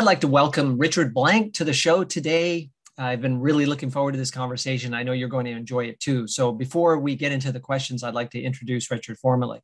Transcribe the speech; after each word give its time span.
I'd 0.00 0.06
like 0.06 0.22
to 0.22 0.28
welcome 0.28 0.78
Richard 0.78 1.12
Blank 1.12 1.52
to 1.56 1.64
the 1.64 1.74
show 1.74 2.04
today. 2.04 2.70
I've 2.96 3.20
been 3.20 3.38
really 3.38 3.66
looking 3.66 3.90
forward 3.90 4.12
to 4.12 4.18
this 4.18 4.30
conversation. 4.30 4.94
I 4.94 5.02
know 5.02 5.12
you're 5.12 5.28
going 5.28 5.44
to 5.44 5.50
enjoy 5.50 5.84
it 5.88 6.00
too. 6.00 6.26
So, 6.26 6.52
before 6.52 6.98
we 6.98 7.14
get 7.16 7.32
into 7.32 7.52
the 7.52 7.60
questions, 7.60 8.02
I'd 8.02 8.14
like 8.14 8.30
to 8.30 8.40
introduce 8.40 8.90
Richard 8.90 9.18
formally. 9.18 9.60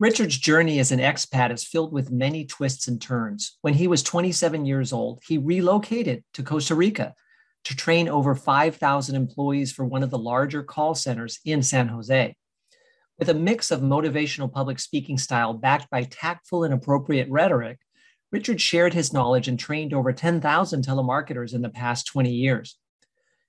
Richard's 0.00 0.38
journey 0.38 0.78
as 0.78 0.92
an 0.92 0.98
expat 0.98 1.52
is 1.52 1.62
filled 1.62 1.92
with 1.92 2.10
many 2.10 2.46
twists 2.46 2.88
and 2.88 2.98
turns. 3.02 3.58
When 3.60 3.74
he 3.74 3.86
was 3.86 4.02
27 4.02 4.64
years 4.64 4.94
old, 4.94 5.20
he 5.26 5.36
relocated 5.36 6.24
to 6.32 6.42
Costa 6.42 6.74
Rica 6.74 7.12
to 7.64 7.76
train 7.76 8.08
over 8.08 8.34
5,000 8.34 9.14
employees 9.14 9.72
for 9.72 9.84
one 9.84 10.02
of 10.02 10.08
the 10.08 10.16
larger 10.16 10.62
call 10.62 10.94
centers 10.94 11.38
in 11.44 11.62
San 11.62 11.88
Jose. 11.88 12.34
With 13.18 13.28
a 13.28 13.34
mix 13.34 13.70
of 13.70 13.82
motivational 13.82 14.50
public 14.50 14.78
speaking 14.78 15.18
style 15.18 15.52
backed 15.52 15.90
by 15.90 16.04
tactful 16.04 16.64
and 16.64 16.72
appropriate 16.72 17.28
rhetoric, 17.28 17.78
Richard 18.32 18.60
shared 18.60 18.94
his 18.94 19.12
knowledge 19.12 19.48
and 19.48 19.58
trained 19.58 19.94
over 19.94 20.12
10,000 20.12 20.84
telemarketers 20.84 21.54
in 21.54 21.62
the 21.62 21.68
past 21.68 22.06
20 22.06 22.30
years. 22.30 22.76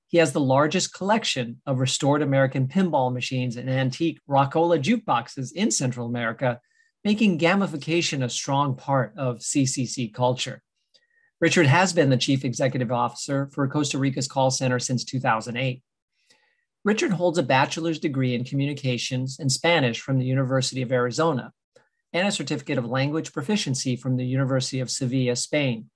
He 0.07 0.19
has 0.19 0.31
the 0.31 0.39
largest 0.39 0.93
collection 0.93 1.61
of 1.65 1.79
restored 1.79 2.21
American 2.21 2.67
pinball 2.67 3.11
machines 3.11 3.57
and 3.57 3.69
antique 3.69 4.19
Rockola 4.29 4.81
jukeboxes 4.81 5.51
in 5.53 5.71
Central 5.71 6.07
America, 6.07 6.61
making 7.03 7.39
gamification 7.39 8.23
a 8.23 8.29
strong 8.29 8.75
part 8.75 9.13
of 9.17 9.39
CCC 9.39 10.13
culture. 10.13 10.61
Richard 11.41 11.65
has 11.65 11.91
been 11.91 12.09
the 12.09 12.17
chief 12.17 12.45
executive 12.45 12.91
officer 12.91 13.49
for 13.51 13.67
Costa 13.67 13.97
Rica's 13.97 14.27
call 14.27 14.51
center 14.51 14.79
since 14.79 15.03
2008. 15.03 15.81
Richard 16.83 17.11
holds 17.11 17.37
a 17.39 17.43
bachelor's 17.43 17.99
degree 17.99 18.35
in 18.35 18.43
communications 18.43 19.37
and 19.39 19.51
Spanish 19.51 19.99
from 19.99 20.19
the 20.19 20.25
University 20.25 20.83
of 20.83 20.91
Arizona 20.91 21.51
and 22.15 22.29
a 22.29 22.31
certificate 22.31 22.77
of 22.77 22.85
language 22.85 23.33
proficiency 23.33 23.97
from 23.97 24.15
the 24.15 24.25
University 24.25 24.79
of 24.79 24.89
Sevilla, 24.89 25.35
Spain. 25.35 25.89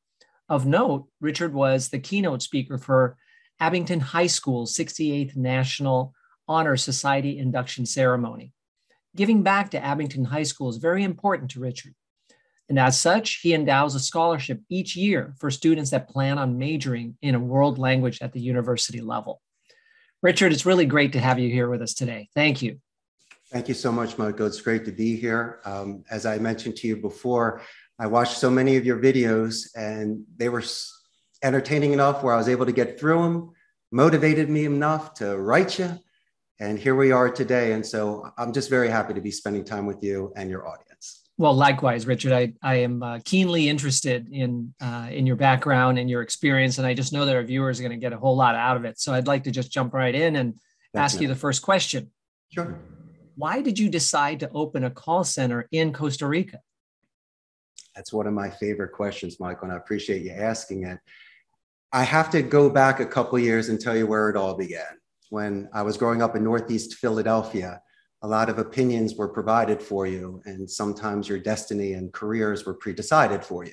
Of 0.49 0.65
note, 0.65 1.07
Richard 1.21 1.53
was 1.53 1.87
the 1.87 1.99
keynote 1.99 2.41
speaker 2.41 2.77
for 2.77 3.15
Abington 3.61 4.01
High 4.01 4.27
School's 4.27 4.75
68th 4.75 5.37
National 5.37 6.13
Honor 6.45 6.75
Society 6.75 7.39
induction 7.39 7.85
ceremony. 7.85 8.51
Giving 9.15 9.43
back 9.43 9.71
to 9.71 9.83
Abington 9.83 10.25
High 10.25 10.43
School 10.43 10.69
is 10.69 10.75
very 10.75 11.05
important 11.05 11.51
to 11.51 11.61
Richard. 11.61 11.95
And 12.67 12.77
as 12.77 12.99
such, 12.99 13.39
he 13.41 13.53
endows 13.53 13.95
a 13.95 13.99
scholarship 13.99 14.59
each 14.69 14.97
year 14.97 15.33
for 15.39 15.49
students 15.49 15.91
that 15.91 16.09
plan 16.09 16.37
on 16.37 16.59
majoring 16.59 17.17
in 17.21 17.33
a 17.33 17.39
world 17.39 17.79
language 17.79 18.21
at 18.21 18.33
the 18.33 18.41
university 18.41 18.99
level. 18.99 19.41
Richard, 20.21 20.51
it's 20.51 20.65
really 20.65 20.85
great 20.85 21.13
to 21.13 21.21
have 21.21 21.39
you 21.39 21.49
here 21.49 21.69
with 21.69 21.81
us 21.81 21.93
today. 21.93 22.27
Thank 22.35 22.61
you. 22.61 22.81
Thank 23.51 23.67
you 23.67 23.73
so 23.73 23.91
much, 23.91 24.17
Michael. 24.19 24.45
It's 24.45 24.61
great 24.61 24.85
to 24.85 24.91
be 24.91 25.15
here. 25.15 25.59
Um, 25.65 26.03
as 26.11 26.27
I 26.27 26.37
mentioned 26.37 26.75
to 26.77 26.87
you 26.87 26.97
before, 26.97 27.61
I 27.97 28.05
watched 28.05 28.37
so 28.37 28.49
many 28.49 28.77
of 28.77 28.85
your 28.85 28.99
videos 28.99 29.75
and 29.75 30.23
they 30.37 30.49
were 30.49 30.63
entertaining 31.41 31.93
enough 31.93 32.21
where 32.21 32.33
I 32.35 32.37
was 32.37 32.47
able 32.47 32.67
to 32.67 32.71
get 32.71 32.99
through 32.99 33.23
them, 33.23 33.51
motivated 33.91 34.49
me 34.49 34.65
enough 34.65 35.15
to 35.15 35.35
write 35.35 35.79
you. 35.79 35.97
And 36.59 36.77
here 36.77 36.95
we 36.95 37.11
are 37.11 37.29
today. 37.31 37.71
And 37.71 37.83
so 37.83 38.29
I'm 38.37 38.53
just 38.53 38.69
very 38.69 38.87
happy 38.87 39.15
to 39.15 39.21
be 39.21 39.31
spending 39.31 39.63
time 39.63 39.87
with 39.87 40.03
you 40.03 40.31
and 40.35 40.47
your 40.47 40.67
audience. 40.67 41.23
Well, 41.39 41.53
likewise, 41.55 42.05
Richard. 42.05 42.33
I, 42.33 42.53
I 42.61 42.75
am 42.75 43.01
uh, 43.01 43.19
keenly 43.25 43.67
interested 43.67 44.27
in 44.29 44.73
uh, 44.81 45.07
in 45.09 45.25
your 45.25 45.37
background 45.37 45.97
and 45.97 46.09
your 46.09 46.21
experience, 46.21 46.79
and 46.79 46.85
I 46.85 46.93
just 46.93 47.13
know 47.13 47.25
that 47.25 47.33
our 47.33 47.43
viewers 47.43 47.79
are 47.79 47.83
going 47.83 47.97
to 47.97 47.97
get 47.97 48.11
a 48.11 48.17
whole 48.17 48.35
lot 48.35 48.55
out 48.55 48.75
of 48.75 48.83
it. 48.83 48.99
So 48.99 49.13
I'd 49.13 49.25
like 49.25 49.45
to 49.45 49.51
just 49.51 49.71
jump 49.71 49.93
right 49.93 50.13
in 50.13 50.35
and 50.35 50.53
Definitely. 50.53 50.99
ask 51.01 51.21
you 51.21 51.27
the 51.29 51.37
first 51.37 51.61
question. 51.61 52.11
Sure 52.49 52.77
why 53.39 53.61
did 53.61 53.79
you 53.79 53.87
decide 53.87 54.41
to 54.41 54.49
open 54.51 54.83
a 54.83 54.91
call 54.91 55.23
center 55.23 55.65
in 55.71 55.93
Costa 55.93 56.27
Rica? 56.27 56.59
That's 57.95 58.11
one 58.11 58.27
of 58.27 58.33
my 58.33 58.49
favorite 58.49 58.91
questions, 58.91 59.39
Michael, 59.39 59.63
and 59.63 59.73
I 59.73 59.77
appreciate 59.77 60.23
you 60.23 60.31
asking 60.31 60.83
it. 60.83 60.99
I 61.93 62.03
have 62.03 62.29
to 62.31 62.41
go 62.41 62.69
back 62.69 62.99
a 62.99 63.05
couple 63.05 63.39
years 63.39 63.69
and 63.69 63.79
tell 63.79 63.95
you 63.95 64.07
where 64.07 64.29
it 64.29 64.35
all 64.35 64.55
began. 64.55 64.99
When 65.29 65.69
I 65.73 65.83
was 65.83 65.95
growing 65.95 66.21
up 66.21 66.35
in 66.35 66.43
Northeast 66.43 66.95
Philadelphia, 66.95 67.81
a 68.23 68.27
lot 68.27 68.49
of 68.49 68.59
opinions 68.59 69.15
were 69.15 69.29
provided 69.29 69.81
for 69.81 70.05
you, 70.05 70.41
and 70.43 70.69
sometimes 70.69 71.29
your 71.29 71.39
destiny 71.39 71.93
and 71.93 72.11
careers 72.11 72.65
were 72.65 72.73
pre 72.73 72.91
decided 72.91 73.45
for 73.45 73.63
you. 73.63 73.71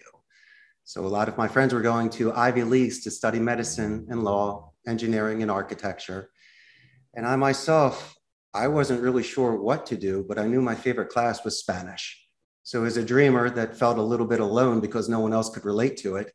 So, 0.85 1.05
a 1.05 1.09
lot 1.09 1.29
of 1.29 1.37
my 1.37 1.49
friends 1.49 1.75
were 1.75 1.83
going 1.83 2.11
to 2.11 2.33
Ivy 2.33 2.63
Leagues 2.63 3.01
to 3.01 3.11
study 3.11 3.41
medicine 3.41 4.07
and 4.11 4.23
law, 4.23 4.71
engineering 4.87 5.43
and 5.43 5.51
architecture. 5.51 6.31
And 7.15 7.27
I 7.27 7.35
myself 7.35 8.16
I 8.57 8.69
wasn't 8.69 9.03
really 9.03 9.23
sure 9.23 9.55
what 9.55 9.85
to 9.87 9.97
do, 9.97 10.25
but 10.27 10.39
I 10.39 10.47
knew 10.47 10.63
my 10.63 10.75
favorite 10.75 11.11
class 11.11 11.45
was 11.45 11.59
Spanish. 11.59 12.27
So, 12.63 12.85
as 12.85 12.97
a 12.97 13.05
dreamer 13.05 13.51
that 13.51 13.77
felt 13.77 13.99
a 13.99 14.03
little 14.03 14.27
bit 14.27 14.41
alone 14.41 14.81
because 14.81 15.11
no 15.11 15.21
one 15.21 15.35
else 15.35 15.51
could 15.51 15.67
relate 15.67 15.99
to 15.99 16.17
it, 16.17 16.33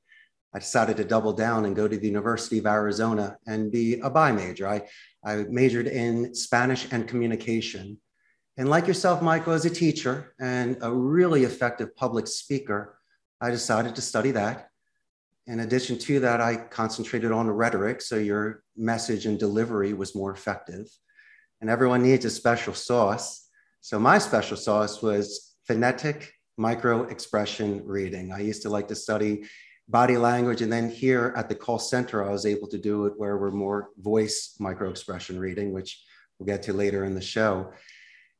I 0.53 0.59
decided 0.59 0.97
to 0.97 1.03
double 1.03 1.33
down 1.33 1.65
and 1.65 1.75
go 1.75 1.87
to 1.87 1.97
the 1.97 2.07
University 2.07 2.59
of 2.59 2.67
Arizona 2.67 3.37
and 3.47 3.71
be 3.71 3.99
a 4.01 4.09
bi 4.09 4.31
major. 4.31 4.67
I, 4.67 4.83
I 5.25 5.45
majored 5.49 5.87
in 5.87 6.35
Spanish 6.35 6.87
and 6.91 7.07
communication. 7.07 7.99
And 8.55 8.69
like 8.69 8.85
yourself, 8.85 9.23
Michael, 9.23 9.53
as 9.53 9.65
a 9.65 9.69
teacher 9.69 10.35
and 10.39 10.77
a 10.81 10.93
really 10.93 11.43
effective 11.43 11.95
public 11.95 12.27
speaker, 12.27 12.99
I 13.41 13.49
decided 13.49 13.95
to 13.95 14.01
study 14.01 14.29
that. 14.31 14.69
In 15.47 15.61
addition 15.61 15.97
to 15.97 16.19
that, 16.19 16.39
I 16.39 16.55
concentrated 16.55 17.31
on 17.31 17.49
rhetoric, 17.49 17.99
so 17.99 18.17
your 18.17 18.61
message 18.77 19.25
and 19.25 19.39
delivery 19.39 19.93
was 19.93 20.13
more 20.13 20.31
effective 20.31 20.85
and 21.61 21.69
everyone 21.69 22.03
needs 22.03 22.25
a 22.25 22.29
special 22.29 22.73
sauce. 22.73 23.47
So 23.81 23.99
my 23.99 24.17
special 24.17 24.57
sauce 24.57 25.01
was 25.01 25.55
phonetic 25.65 26.33
micro 26.57 27.03
expression 27.03 27.81
reading. 27.85 28.33
I 28.33 28.39
used 28.39 28.63
to 28.63 28.69
like 28.69 28.87
to 28.89 28.95
study 28.95 29.43
body 29.87 30.17
language. 30.17 30.61
And 30.61 30.71
then 30.71 30.89
here 30.89 31.33
at 31.35 31.49
the 31.49 31.55
call 31.55 31.79
center, 31.79 32.27
I 32.27 32.31
was 32.31 32.45
able 32.45 32.67
to 32.69 32.77
do 32.77 33.05
it 33.05 33.13
where 33.17 33.37
we're 33.37 33.51
more 33.51 33.89
voice 33.97 34.55
micro 34.59 34.89
expression 34.89 35.39
reading, 35.39 35.71
which 35.73 36.03
we'll 36.37 36.47
get 36.47 36.63
to 36.63 36.73
later 36.73 37.03
in 37.05 37.13
the 37.13 37.21
show. 37.21 37.71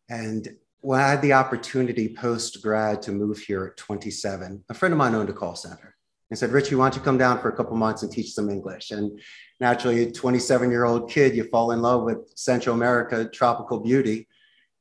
And 0.09 0.47
when 0.79 0.99
I 0.99 1.09
had 1.09 1.21
the 1.21 1.33
opportunity 1.33 2.15
post 2.15 2.61
grad 2.61 3.01
to 3.03 3.11
move 3.11 3.39
here 3.39 3.65
at 3.65 3.77
27, 3.77 4.63
a 4.69 4.73
friend 4.73 4.93
of 4.93 4.97
mine 4.97 5.13
owned 5.13 5.29
a 5.29 5.33
call 5.33 5.55
center 5.55 5.95
and 6.31 6.39
said, 6.39 6.51
Richie, 6.51 6.75
why 6.75 6.85
don't 6.85 6.95
you 6.95 7.01
come 7.01 7.17
down 7.17 7.41
for 7.41 7.49
a 7.49 7.55
couple 7.55 7.75
months 7.75 8.03
and 8.03 8.11
teach 8.11 8.31
some 8.31 8.49
English? 8.49 8.91
And 8.91 9.19
naturally, 9.59 10.03
a 10.03 10.11
27 10.11 10.71
year 10.71 10.85
old 10.85 11.11
kid, 11.11 11.35
you 11.35 11.43
fall 11.43 11.71
in 11.71 11.81
love 11.81 12.03
with 12.03 12.31
Central 12.35 12.73
America, 12.73 13.25
tropical 13.25 13.81
beauty. 13.81 14.29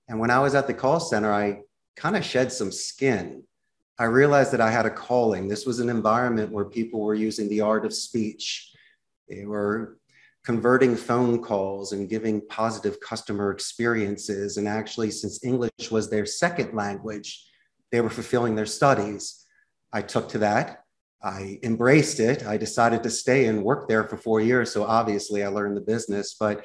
And 0.09 0.21
when 0.21 0.31
I 0.31 0.39
was 0.39 0.55
at 0.55 0.69
the 0.69 0.75
call 0.75 1.01
center, 1.01 1.33
I 1.33 1.63
kind 1.97 2.17
of 2.17 2.25
shed 2.25 2.53
some 2.53 2.71
skin. 2.71 3.43
I 3.99 4.05
realized 4.05 4.53
that 4.53 4.61
I 4.61 4.71
had 4.71 4.87
a 4.87 4.91
calling. 4.91 5.49
This 5.49 5.67
was 5.67 5.81
an 5.81 5.89
environment 5.89 6.53
where 6.53 6.67
people 6.67 7.01
were 7.01 7.17
using 7.17 7.49
the 7.49 7.63
art 7.63 7.85
of 7.85 7.93
speech. 7.93 8.73
They 9.29 9.45
were 9.45 9.99
converting 10.45 10.95
phone 10.95 11.43
calls 11.43 11.93
and 11.93 12.09
giving 12.09 12.47
positive 12.47 13.01
customer 13.01 13.51
experiences. 13.51 14.57
And 14.57 14.69
actually, 14.69 15.11
since 15.11 15.45
English 15.45 15.91
was 15.91 16.09
their 16.09 16.27
second 16.27 16.75
language, 16.75 17.45
they 17.91 18.01
were 18.01 18.09
fulfilling 18.09 18.55
their 18.55 18.67
studies. 18.67 19.45
I 19.93 20.03
took 20.03 20.29
to 20.31 20.39
that 20.39 20.80
I 21.23 21.59
embraced 21.63 22.21
it. 22.21 22.47
I 22.47 22.57
decided 22.57 23.03
to 23.03 23.11
stay 23.11 23.47
and 23.47 23.63
work 23.63 23.89
there 23.89 24.05
for 24.05 24.17
four 24.17 24.41
years. 24.41 24.73
So 24.73 24.85
obviously, 24.85 25.43
I 25.45 25.49
learned 25.49 25.77
the 25.77 25.83
business. 25.83 26.35
But 26.39 26.65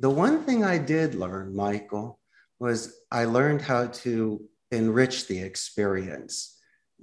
the 0.00 0.10
one 0.10 0.44
thing 0.44 0.64
I 0.64 0.78
did 0.78 1.14
learn, 1.14 1.54
Michael, 1.54 2.20
was 2.60 3.00
I 3.10 3.24
learned 3.24 3.62
how 3.62 3.86
to 3.86 4.40
enrich 4.70 5.26
the 5.26 5.40
experience. 5.40 6.56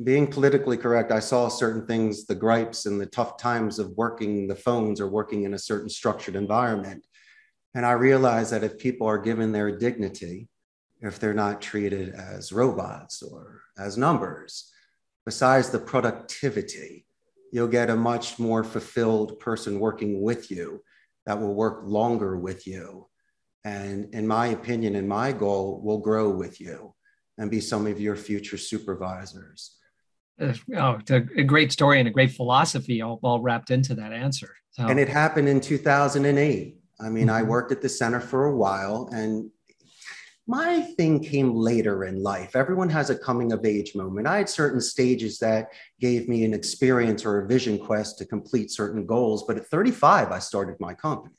Being 0.03 0.27
politically 0.27 0.77
correct, 0.77 1.11
I 1.11 1.19
saw 1.19 1.47
certain 1.47 1.85
things, 1.85 2.25
the 2.25 2.35
gripes 2.35 2.85
and 2.85 2.99
the 2.99 3.05
tough 3.05 3.37
times 3.37 3.79
of 3.79 3.91
working 3.91 4.47
the 4.47 4.55
phones 4.55 4.99
or 4.99 5.07
working 5.07 5.43
in 5.43 5.53
a 5.53 5.59
certain 5.59 5.89
structured 5.89 6.35
environment. 6.35 7.05
And 7.73 7.85
I 7.85 7.93
realized 7.93 8.51
that 8.51 8.63
if 8.63 8.77
people 8.77 9.07
are 9.07 9.17
given 9.17 9.51
their 9.51 9.77
dignity, 9.77 10.49
if 11.01 11.19
they're 11.19 11.33
not 11.33 11.61
treated 11.61 12.13
as 12.13 12.51
robots 12.51 13.21
or 13.21 13.61
as 13.77 13.97
numbers, 13.97 14.71
besides 15.25 15.69
the 15.69 15.79
productivity, 15.79 17.05
you'll 17.51 17.67
get 17.67 17.89
a 17.89 17.95
much 17.95 18.37
more 18.39 18.63
fulfilled 18.63 19.39
person 19.39 19.79
working 19.79 20.21
with 20.21 20.51
you 20.51 20.81
that 21.25 21.39
will 21.39 21.55
work 21.55 21.83
longer 21.85 22.37
with 22.37 22.67
you. 22.67 23.07
And 23.63 24.13
in 24.13 24.27
my 24.27 24.47
opinion, 24.47 24.95
and 24.95 25.09
my 25.09 25.31
goal, 25.31 25.81
will 25.83 25.97
grow 25.97 26.29
with 26.29 26.61
you 26.61 26.93
and 27.37 27.49
be 27.49 27.59
some 27.59 27.87
of 27.87 27.99
your 27.99 28.15
future 28.15 28.57
supervisors. 28.57 29.77
Uh, 30.39 30.53
oh, 30.75 30.91
it's 30.99 31.11
a, 31.11 31.25
a, 31.37 31.43
great 31.43 31.71
story 31.71 31.99
and 31.99 32.07
a 32.07 32.11
great 32.11 32.31
philosophy 32.31 33.01
all, 33.01 33.19
all 33.23 33.41
wrapped 33.41 33.71
into 33.71 33.95
that 33.95 34.11
answer. 34.11 34.53
So. 34.71 34.85
And 34.85 34.99
it 34.99 35.07
happened 35.07 35.47
in 35.47 35.61
2008. 35.61 36.77
I 36.99 37.09
mean, 37.09 37.27
mm-hmm. 37.27 37.35
I 37.35 37.43
worked 37.43 37.71
at 37.71 37.81
the 37.81 37.89
center 37.89 38.19
for 38.19 38.45
a 38.45 38.55
while, 38.55 39.09
and 39.13 39.49
my 40.47 40.81
thing 40.81 41.23
came 41.23 41.55
later 41.55 42.05
in 42.05 42.21
life. 42.21 42.55
Everyone 42.55 42.89
has 42.89 43.09
a 43.09 43.17
coming 43.17 43.51
of 43.51 43.65
age 43.65 43.95
moment. 43.95 44.27
I 44.27 44.37
had 44.37 44.49
certain 44.49 44.79
stages 44.79 45.39
that 45.39 45.69
gave 45.99 46.29
me 46.29 46.45
an 46.45 46.53
experience 46.53 47.25
or 47.25 47.39
a 47.39 47.47
vision 47.47 47.79
quest 47.79 48.19
to 48.19 48.25
complete 48.25 48.69
certain 48.69 49.07
goals. 49.07 49.45
But 49.47 49.57
at 49.57 49.65
35, 49.67 50.31
I 50.31 50.39
started 50.39 50.75
my 50.79 50.93
company. 50.93 51.35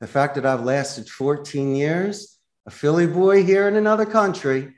The 0.00 0.08
fact 0.08 0.34
that 0.34 0.46
I've 0.46 0.64
lasted 0.64 1.08
14 1.08 1.76
years, 1.76 2.38
a 2.66 2.70
Philly 2.70 3.06
boy 3.06 3.44
here 3.44 3.68
in 3.68 3.76
another 3.76 4.06
country, 4.06 4.74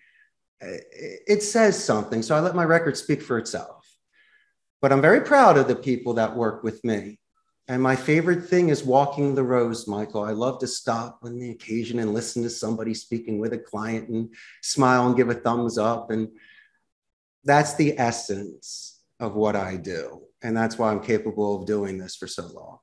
it 0.60 1.42
says 1.42 1.82
something. 1.82 2.22
So 2.22 2.36
I 2.36 2.40
let 2.40 2.54
my 2.54 2.64
record 2.64 2.96
speak 2.98 3.22
for 3.22 3.38
itself. 3.38 3.88
But 4.82 4.92
I'm 4.92 5.00
very 5.00 5.22
proud 5.22 5.56
of 5.56 5.66
the 5.66 5.76
people 5.76 6.14
that 6.14 6.36
work 6.36 6.62
with 6.62 6.84
me. 6.84 7.20
And 7.68 7.82
my 7.82 7.94
favorite 7.94 8.48
thing 8.48 8.70
is 8.70 8.82
walking 8.82 9.34
the 9.34 9.44
rows, 9.44 9.86
Michael. 9.86 10.24
I 10.24 10.32
love 10.32 10.58
to 10.60 10.66
stop 10.66 11.20
on 11.22 11.38
the 11.38 11.50
occasion 11.50 12.00
and 12.00 12.12
listen 12.12 12.42
to 12.42 12.50
somebody 12.50 12.92
speaking 12.92 13.38
with 13.38 13.52
a 13.52 13.58
client 13.58 14.08
and 14.08 14.34
smile 14.62 15.06
and 15.06 15.16
give 15.16 15.30
a 15.30 15.34
thumbs 15.34 15.78
up. 15.78 16.10
And 16.10 16.28
that's 17.44 17.74
the 17.74 17.98
essence 17.98 19.00
of 19.20 19.34
what 19.34 19.54
I 19.54 19.76
do. 19.76 20.22
And 20.42 20.56
that's 20.56 20.76
why 20.76 20.90
I'm 20.90 21.00
capable 21.00 21.60
of 21.60 21.66
doing 21.66 21.98
this 21.98 22.16
for 22.16 22.26
so 22.26 22.46
long. 22.48 22.78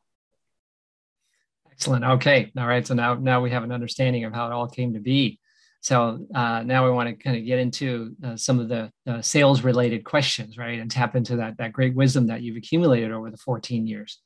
Excellent. 1.71 2.05
Okay. 2.05 2.51
All 2.57 2.67
right. 2.67 2.85
So 2.87 2.93
now, 2.93 3.15
now 3.15 3.41
we 3.41 3.51
have 3.51 3.63
an 3.63 3.71
understanding 3.73 4.23
of 4.23 4.33
how 4.33 4.47
it 4.47 4.53
all 4.53 4.67
came 4.67 4.93
to 4.93 4.99
be. 4.99 5.39
So 5.81 6.25
uh, 6.33 6.63
now 6.63 6.85
we 6.85 6.91
want 6.91 7.09
to 7.09 7.15
kind 7.15 7.37
of 7.37 7.45
get 7.45 7.59
into 7.59 8.15
uh, 8.23 8.35
some 8.35 8.59
of 8.59 8.67
the 8.67 8.91
uh, 9.07 9.21
sales 9.21 9.61
related 9.61 10.03
questions, 10.03 10.57
right? 10.57 10.79
And 10.79 10.91
tap 10.91 11.15
into 11.15 11.37
that, 11.37 11.57
that 11.57 11.71
great 11.73 11.95
wisdom 11.95 12.27
that 12.27 12.41
you've 12.41 12.57
accumulated 12.57 13.11
over 13.11 13.31
the 13.31 13.37
14 13.37 13.87
years. 13.87 14.19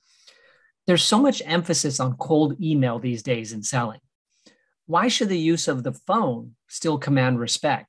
There's 0.86 1.04
so 1.04 1.20
much 1.20 1.42
emphasis 1.46 2.00
on 2.00 2.18
cold 2.18 2.62
email 2.62 3.00
these 3.00 3.24
days 3.24 3.54
in 3.54 3.64
selling. 3.64 4.02
Why 4.86 5.08
should 5.08 5.30
the 5.30 5.40
use 5.40 5.68
of 5.68 5.84
the 5.84 5.94
phone 5.94 6.56
still 6.68 6.98
command 6.98 7.40
respect? 7.40 7.88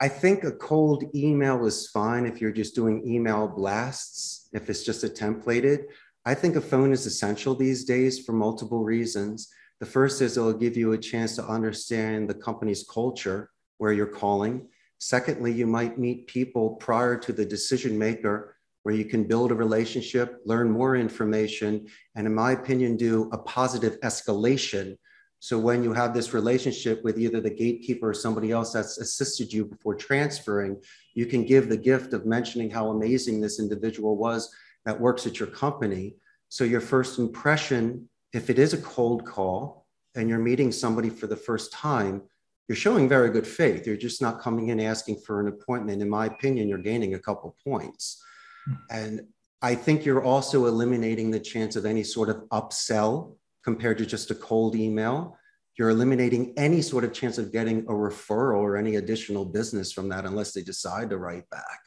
I 0.00 0.08
think 0.08 0.42
a 0.42 0.50
cold 0.50 1.04
email 1.14 1.64
is 1.64 1.88
fine 1.88 2.26
if 2.26 2.40
you're 2.40 2.50
just 2.50 2.74
doing 2.74 3.06
email 3.06 3.46
blasts, 3.46 4.48
if 4.52 4.68
it's 4.68 4.82
just 4.82 5.04
a 5.04 5.08
templated. 5.08 5.84
I 6.24 6.34
think 6.34 6.56
a 6.56 6.60
phone 6.60 6.92
is 6.92 7.06
essential 7.06 7.54
these 7.54 7.84
days 7.84 8.18
for 8.24 8.32
multiple 8.32 8.82
reasons. 8.82 9.48
The 9.78 9.86
first 9.86 10.20
is 10.20 10.36
it'll 10.36 10.52
give 10.54 10.76
you 10.76 10.92
a 10.92 10.98
chance 10.98 11.36
to 11.36 11.44
understand 11.44 12.28
the 12.28 12.34
company's 12.34 12.84
culture 12.84 13.50
where 13.78 13.92
you're 13.92 14.06
calling. 14.06 14.68
Secondly, 14.98 15.52
you 15.52 15.68
might 15.68 15.98
meet 15.98 16.26
people 16.26 16.76
prior 16.76 17.16
to 17.18 17.32
the 17.32 17.44
decision 17.44 17.96
maker 17.96 18.56
where 18.82 18.94
you 18.94 19.04
can 19.04 19.24
build 19.24 19.52
a 19.52 19.54
relationship, 19.54 20.40
learn 20.44 20.70
more 20.70 20.96
information, 20.96 21.86
and 22.16 22.26
in 22.26 22.34
my 22.34 22.52
opinion, 22.52 22.96
do 22.96 23.28
a 23.32 23.38
positive 23.38 24.00
escalation. 24.00 24.96
So 25.38 25.58
when 25.58 25.82
you 25.82 25.92
have 25.92 26.14
this 26.14 26.34
relationship 26.34 27.02
with 27.02 27.18
either 27.18 27.40
the 27.40 27.50
gatekeeper 27.50 28.10
or 28.10 28.14
somebody 28.14 28.50
else 28.50 28.72
that's 28.72 28.98
assisted 28.98 29.52
you 29.52 29.64
before 29.64 29.94
transferring, 29.94 30.80
you 31.14 31.26
can 31.26 31.44
give 31.44 31.68
the 31.68 31.76
gift 31.76 32.12
of 32.12 32.26
mentioning 32.26 32.70
how 32.70 32.90
amazing 32.90 33.40
this 33.40 33.58
individual 33.58 34.16
was 34.16 34.54
that 34.84 35.00
works 35.00 35.26
at 35.26 35.38
your 35.38 35.48
company. 35.48 36.16
So 36.48 36.64
your 36.64 36.80
first 36.80 37.18
impression, 37.18 38.08
if 38.32 38.50
it 38.50 38.58
is 38.58 38.72
a 38.72 38.82
cold 38.82 39.26
call 39.26 39.86
and 40.14 40.28
you're 40.28 40.38
meeting 40.38 40.70
somebody 40.72 41.10
for 41.10 41.26
the 41.26 41.36
first 41.36 41.72
time, 41.72 42.22
you're 42.68 42.76
showing 42.76 43.08
very 43.08 43.30
good 43.30 43.46
faith. 43.46 43.86
You're 43.86 43.96
just 43.96 44.22
not 44.22 44.40
coming 44.40 44.68
in 44.68 44.80
asking 44.80 45.20
for 45.26 45.40
an 45.40 45.48
appointment. 45.48 46.02
In 46.02 46.08
my 46.08 46.26
opinion, 46.26 46.68
you're 46.68 46.78
gaining 46.78 47.14
a 47.14 47.18
couple 47.18 47.56
points. 47.64 48.22
Hmm. 48.66 48.74
And 48.90 49.20
I 49.60 49.74
think 49.74 50.04
you're 50.04 50.24
also 50.24 50.66
eliminating 50.66 51.30
the 51.30 51.40
chance 51.40 51.76
of 51.76 51.86
any 51.86 52.02
sort 52.02 52.28
of 52.28 52.42
upsell 52.50 53.36
compared 53.64 53.98
to 53.98 54.06
just 54.06 54.30
a 54.30 54.34
cold 54.34 54.74
email. 54.74 55.38
You're 55.78 55.90
eliminating 55.90 56.52
any 56.56 56.82
sort 56.82 57.04
of 57.04 57.12
chance 57.12 57.38
of 57.38 57.52
getting 57.52 57.80
a 57.82 57.92
referral 57.92 58.58
or 58.58 58.76
any 58.76 58.96
additional 58.96 59.44
business 59.44 59.92
from 59.92 60.08
that 60.10 60.26
unless 60.26 60.52
they 60.52 60.62
decide 60.62 61.10
to 61.10 61.18
write 61.18 61.48
back. 61.50 61.78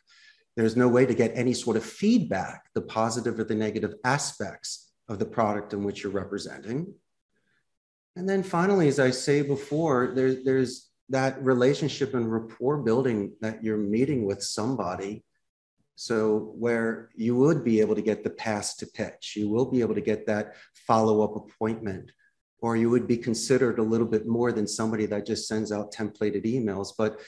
There's 0.55 0.77
no 0.77 0.87
way 0.87 1.05
to 1.05 1.13
get 1.13 1.33
any 1.35 1.53
sort 1.53 1.75
of 1.75 1.83
feedback, 1.83 2.63
the 2.73 2.81
positive 2.81 3.39
or 3.39 3.43
the 3.43 3.55
negative 3.55 3.95
aspects 4.05 4.93
of 5.09 5.19
the 5.19 5.25
product 5.25 5.73
in 5.73 5.83
which 5.83 6.01
you're 6.01 6.13
representing. 6.13 6.93
And 8.15 8.27
then 8.27 8.41
finally, 8.41 8.87
as 8.87 8.99
I 8.99 9.11
say 9.11 9.41
before, 9.41 10.13
there, 10.15 10.33
there's 10.43 10.89
that 11.09 11.43
relationship 11.43 12.13
and 12.13 12.31
rapport 12.31 12.77
building 12.77 13.33
that 13.41 13.63
you're 13.63 13.77
meeting 13.77 14.25
with 14.25 14.41
somebody. 14.41 15.25
So, 15.95 16.53
where 16.57 17.09
you 17.15 17.35
would 17.37 17.63
be 17.63 17.79
able 17.79 17.95
to 17.95 18.01
get 18.01 18.23
the 18.23 18.29
pass 18.29 18.75
to 18.77 18.87
pitch, 18.87 19.33
you 19.37 19.49
will 19.49 19.65
be 19.65 19.81
able 19.81 19.95
to 19.95 20.01
get 20.01 20.27
that 20.27 20.55
follow 20.73 21.23
up 21.23 21.35
appointment, 21.35 22.11
or 22.59 22.75
you 22.75 22.89
would 22.89 23.07
be 23.07 23.17
considered 23.17 23.79
a 23.79 23.83
little 23.83 24.07
bit 24.07 24.27
more 24.27 24.51
than 24.51 24.67
somebody 24.67 25.05
that 25.05 25.25
just 25.25 25.47
sends 25.47 25.71
out 25.71 25.93
templated 25.93 26.45
emails. 26.45 26.89
But 26.97 27.21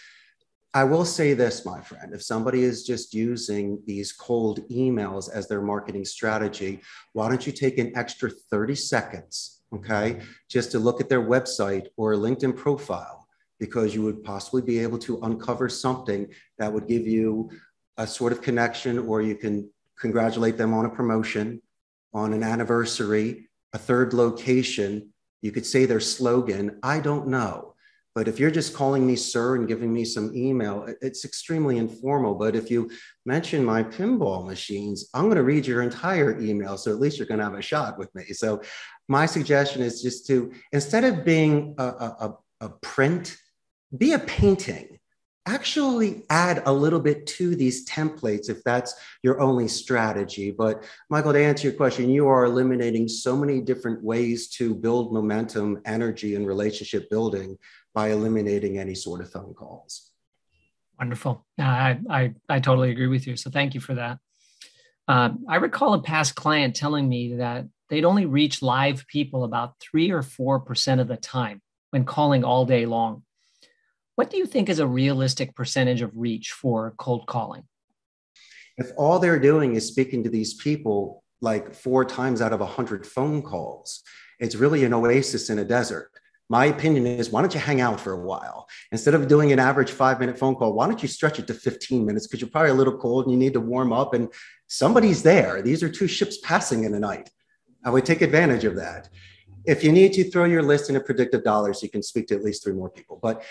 I 0.73 0.83
will 0.83 1.05
say 1.05 1.33
this, 1.33 1.65
my 1.65 1.81
friend 1.81 2.13
if 2.13 2.21
somebody 2.21 2.63
is 2.63 2.83
just 2.83 3.13
using 3.13 3.81
these 3.85 4.11
cold 4.11 4.67
emails 4.69 5.27
as 5.31 5.47
their 5.47 5.61
marketing 5.61 6.05
strategy, 6.05 6.81
why 7.13 7.29
don't 7.29 7.47
you 7.47 7.53
take 7.53 7.77
an 7.77 7.93
extra 7.95 8.29
30 8.29 8.75
seconds, 8.75 9.61
okay, 9.73 10.19
just 10.49 10.71
to 10.71 10.79
look 10.79 10.99
at 10.99 11.09
their 11.09 11.23
website 11.23 11.87
or 11.95 12.13
LinkedIn 12.13 12.55
profile? 12.55 13.27
Because 13.59 13.95
you 13.95 14.03
would 14.03 14.23
possibly 14.23 14.61
be 14.61 14.77
able 14.79 14.99
to 14.99 15.19
uncover 15.21 15.67
something 15.67 16.27
that 16.59 16.71
would 16.71 16.87
give 16.87 17.07
you 17.07 17.49
a 17.97 18.07
sort 18.07 18.31
of 18.31 18.41
connection, 18.41 18.99
or 18.99 19.21
you 19.21 19.35
can 19.35 19.69
congratulate 19.99 20.57
them 20.57 20.73
on 20.73 20.85
a 20.85 20.89
promotion, 20.89 21.61
on 22.13 22.33
an 22.33 22.43
anniversary, 22.43 23.49
a 23.73 23.77
third 23.77 24.13
location. 24.13 25.13
You 25.41 25.51
could 25.51 25.65
say 25.65 25.85
their 25.85 25.99
slogan, 25.99 26.79
I 26.83 26.99
don't 26.99 27.27
know 27.27 27.75
but 28.17 28.27
if 28.27 28.39
you're 28.39 28.49
just 28.49 28.73
calling 28.73 29.05
me 29.05 29.15
sir 29.15 29.57
and 29.57 29.67
giving 29.67 29.93
me 29.93 30.03
some 30.03 30.35
email, 30.35 30.91
it's 31.03 31.23
extremely 31.23 31.77
informal. 31.77 32.33
But 32.33 32.55
if 32.55 32.71
you 32.71 32.89
mention 33.27 33.63
my 33.63 33.83
pinball 33.83 34.43
machines, 34.43 35.07
I'm 35.13 35.25
going 35.25 35.35
to 35.35 35.43
read 35.43 35.67
your 35.67 35.83
entire 35.83 36.39
email. 36.39 36.77
So 36.77 36.89
at 36.89 36.99
least 36.99 37.19
you're 37.19 37.27
going 37.27 37.37
to 37.37 37.43
have 37.43 37.53
a 37.53 37.61
shot 37.61 37.99
with 37.99 38.09
me. 38.15 38.23
So 38.33 38.63
my 39.07 39.27
suggestion 39.27 39.83
is 39.83 40.01
just 40.01 40.25
to, 40.29 40.51
instead 40.71 41.03
of 41.03 41.25
being 41.25 41.75
a, 41.77 41.83
a, 41.83 42.37
a 42.61 42.69
print, 42.81 43.37
be 43.95 44.13
a 44.13 44.19
painting. 44.19 44.97
Actually, 45.47 46.23
add 46.29 46.61
a 46.65 46.73
little 46.73 46.99
bit 46.99 47.25
to 47.25 47.55
these 47.55 47.87
templates 47.87 48.49
if 48.49 48.61
that's 48.65 48.93
your 49.23 49.39
only 49.39 49.69
strategy. 49.69 50.51
But, 50.51 50.83
Michael, 51.09 51.31
to 51.31 51.41
answer 51.41 51.69
your 51.69 51.77
question, 51.77 52.09
you 52.09 52.27
are 52.27 52.43
eliminating 52.43 53.07
so 53.07 53.33
many 53.37 53.61
different 53.61 54.03
ways 54.03 54.49
to 54.49 54.75
build 54.75 55.13
momentum, 55.13 55.79
energy, 55.85 56.35
and 56.35 56.45
relationship 56.45 57.09
building 57.09 57.57
by 57.93 58.09
eliminating 58.09 58.77
any 58.77 58.93
sort 58.93 59.21
of 59.21 59.31
phone 59.31 59.53
calls. 59.53 60.11
Wonderful. 60.99 61.45
I, 61.57 61.97
I, 62.09 62.33
I 62.49 62.59
totally 62.59 62.91
agree 62.91 63.07
with 63.07 63.25
you. 63.25 63.37
So 63.37 63.49
thank 63.49 63.73
you 63.73 63.79
for 63.79 63.95
that. 63.95 64.19
Uh, 65.07 65.29
I 65.47 65.55
recall 65.55 65.93
a 65.93 66.01
past 66.01 66.35
client 66.35 66.75
telling 66.75 67.07
me 67.07 67.35
that 67.35 67.67
they'd 67.87 68.03
only 68.03 68.25
reach 68.25 68.61
live 68.61 69.07
people 69.07 69.45
about 69.45 69.79
three 69.79 70.11
or 70.11 70.21
4% 70.21 70.99
of 70.99 71.07
the 71.07 71.15
time 71.15 71.61
when 71.91 72.03
calling 72.03 72.43
all 72.43 72.65
day 72.65 72.85
long. 72.85 73.23
What 74.17 74.31
do 74.31 74.37
you 74.37 74.47
think 74.47 74.67
is 74.67 74.79
a 74.79 74.87
realistic 74.87 75.53
percentage 75.53 76.01
of 76.01 76.17
reach 76.17 76.51
for 76.51 76.95
cold 76.97 77.27
calling? 77.27 77.65
If 78.75 78.89
all 78.97 79.19
they're 79.19 79.39
doing 79.39 79.75
is 79.75 79.85
speaking 79.85 80.23
to 80.23 80.29
these 80.31 80.55
people 80.55 81.23
like 81.39 81.75
four 81.75 82.03
times 82.03 82.41
out 82.41 82.51
of 82.51 82.59
a 82.59 82.65
100 82.65 83.05
phone 83.05 83.43
calls, 83.43 84.01
it's 84.39 84.55
really 84.55 84.83
an 84.85 84.93
oasis 84.95 85.51
in 85.51 85.59
a 85.59 85.63
desert. 85.63 86.09
My 86.49 86.65
opinion 86.65 87.05
is 87.05 87.29
why 87.29 87.41
don't 87.41 87.53
you 87.53 87.59
hang 87.59 87.79
out 87.79 87.99
for 87.99 88.13
a 88.13 88.19
while? 88.19 88.67
Instead 88.91 89.13
of 89.13 89.27
doing 89.27 89.51
an 89.51 89.59
average 89.59 89.91
five 89.91 90.19
minute 90.19 90.39
phone 90.39 90.55
call 90.55 90.73
why 90.73 90.87
don't 90.87 91.03
you 91.03 91.07
stretch 91.07 91.37
it 91.37 91.45
to 91.45 91.53
15 91.53 92.03
minutes? 92.03 92.25
Because 92.25 92.41
you're 92.41 92.49
probably 92.49 92.71
a 92.71 92.73
little 92.73 92.97
cold 92.97 93.25
and 93.25 93.31
you 93.31 93.37
need 93.37 93.53
to 93.53 93.59
warm 93.59 93.93
up 93.93 94.15
and 94.15 94.33
somebody's 94.65 95.21
there. 95.21 95.61
These 95.61 95.83
are 95.83 95.89
two 95.89 96.07
ships 96.07 96.39
passing 96.41 96.85
in 96.85 96.95
a 96.95 96.99
night. 96.99 97.29
I 97.85 97.91
would 97.91 98.05
take 98.05 98.23
advantage 98.23 98.63
of 98.63 98.77
that. 98.77 99.09
If 99.63 99.83
you 99.83 99.91
need 99.91 100.13
to 100.13 100.23
throw 100.31 100.45
your 100.45 100.63
list 100.63 100.89
in 100.89 100.95
a 100.95 100.99
predictive 100.99 101.43
dialers 101.43 101.83
you 101.83 101.89
can 101.89 102.01
speak 102.01 102.25
to 102.29 102.35
at 102.35 102.43
least 102.43 102.63
three 102.63 102.73
more 102.73 102.89
people. 102.89 103.19
But 103.21 103.43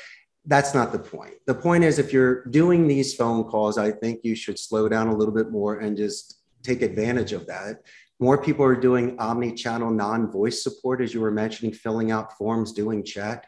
that's 0.47 0.75
not 0.75 0.93
the 0.93 0.99
point 0.99 1.35
the 1.47 1.55
point 1.55 1.85
is 1.85 1.99
if 1.99 2.12
you're 2.12 2.45
doing 2.47 2.87
these 2.87 3.15
phone 3.15 3.45
calls 3.45 3.79
i 3.79 3.91
think 3.91 4.21
you 4.23 4.35
should 4.35 4.59
slow 4.59 4.88
down 4.88 5.09
a 5.09 5.15
little 5.15 5.35
bit 5.35 5.50
more 5.50 5.79
and 5.79 5.97
just 5.97 6.41
take 6.62 6.83
advantage 6.83 7.33
of 7.33 7.47
that 7.47 7.83
more 8.19 8.43
people 8.43 8.65
are 8.65 8.76
doing 8.76 9.19
omni-channel 9.19 9.91
non-voice 9.91 10.62
support, 10.62 11.03
as 11.03 11.12
you 11.12 11.21
were 11.21 11.31
mentioning, 11.31 11.73
filling 11.73 12.11
out 12.11 12.37
forms, 12.37 12.73
doing 12.73 13.05
chat. 13.05 13.45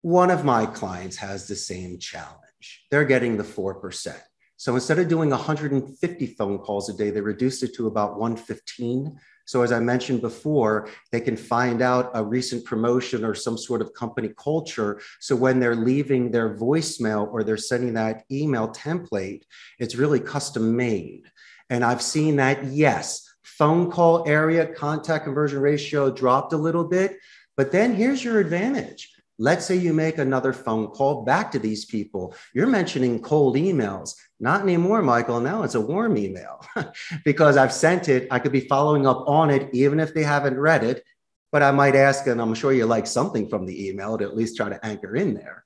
One 0.00 0.30
of 0.30 0.44
my 0.44 0.64
clients 0.64 1.16
has 1.16 1.46
the 1.46 1.56
same 1.56 1.98
challenge. 1.98 2.86
They're 2.90 3.04
getting 3.04 3.36
the 3.36 3.44
4%. 3.44 4.18
So 4.56 4.74
instead 4.74 4.98
of 4.98 5.08
doing 5.08 5.30
150 5.30 6.26
phone 6.34 6.58
calls 6.58 6.88
a 6.88 6.94
day, 6.94 7.10
they 7.10 7.20
reduced 7.20 7.62
it 7.62 7.74
to 7.74 7.86
about 7.86 8.18
115. 8.18 9.18
So 9.50 9.62
as 9.62 9.72
I 9.72 9.80
mentioned 9.80 10.20
before, 10.20 10.88
they 11.10 11.20
can 11.20 11.36
find 11.36 11.82
out 11.82 12.12
a 12.14 12.24
recent 12.24 12.64
promotion 12.64 13.24
or 13.24 13.34
some 13.34 13.58
sort 13.58 13.82
of 13.82 13.92
company 13.94 14.30
culture. 14.36 15.00
So 15.18 15.34
when 15.34 15.58
they're 15.58 15.74
leaving 15.74 16.30
their 16.30 16.56
voicemail 16.56 17.26
or 17.32 17.42
they're 17.42 17.56
sending 17.56 17.94
that 17.94 18.22
email 18.30 18.68
template, 18.68 19.42
it's 19.80 19.96
really 19.96 20.20
custom 20.20 20.76
made. 20.76 21.24
And 21.68 21.84
I've 21.84 22.00
seen 22.00 22.36
that, 22.36 22.62
yes, 22.66 23.28
phone 23.42 23.90
call 23.90 24.22
area 24.28 24.66
contact 24.66 25.24
conversion 25.24 25.58
ratio 25.58 26.12
dropped 26.12 26.52
a 26.52 26.56
little 26.56 26.84
bit. 26.84 27.18
But 27.56 27.72
then 27.72 27.92
here's 27.92 28.22
your 28.22 28.38
advantage. 28.38 29.10
Let's 29.36 29.66
say 29.66 29.74
you 29.74 29.92
make 29.92 30.18
another 30.18 30.52
phone 30.52 30.86
call 30.88 31.24
back 31.24 31.50
to 31.50 31.58
these 31.58 31.86
people. 31.86 32.36
You're 32.54 32.68
mentioning 32.68 33.20
cold 33.20 33.56
emails. 33.56 34.14
Not 34.42 34.62
anymore, 34.62 35.02
Michael. 35.02 35.38
Now 35.38 35.64
it's 35.64 35.74
a 35.74 35.80
warm 35.80 36.16
email 36.16 36.64
because 37.24 37.58
I've 37.58 37.74
sent 37.74 38.08
it. 38.08 38.26
I 38.30 38.38
could 38.38 38.52
be 38.52 38.60
following 38.60 39.06
up 39.06 39.24
on 39.28 39.50
it, 39.50 39.68
even 39.74 40.00
if 40.00 40.14
they 40.14 40.22
haven't 40.22 40.58
read 40.58 40.82
it. 40.82 41.04
But 41.52 41.62
I 41.62 41.72
might 41.72 41.94
ask, 41.94 42.26
and 42.26 42.40
I'm 42.40 42.54
sure 42.54 42.72
you 42.72 42.86
like 42.86 43.06
something 43.06 43.48
from 43.48 43.66
the 43.66 43.88
email 43.88 44.16
to 44.16 44.24
at 44.24 44.36
least 44.36 44.56
try 44.56 44.70
to 44.70 44.84
anchor 44.84 45.14
in 45.14 45.34
there. 45.34 45.64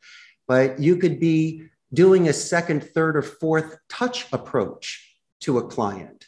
But 0.49 0.81
you 0.81 0.97
could 0.97 1.21
be 1.21 1.62
doing 1.93 2.28
a 2.28 2.33
second, 2.33 2.83
third, 2.83 3.16
or 3.16 3.23
fourth 3.23 3.76
touch 3.88 4.26
approach 4.33 5.19
to 5.43 5.59
a 5.59 5.69
client. 5.69 6.26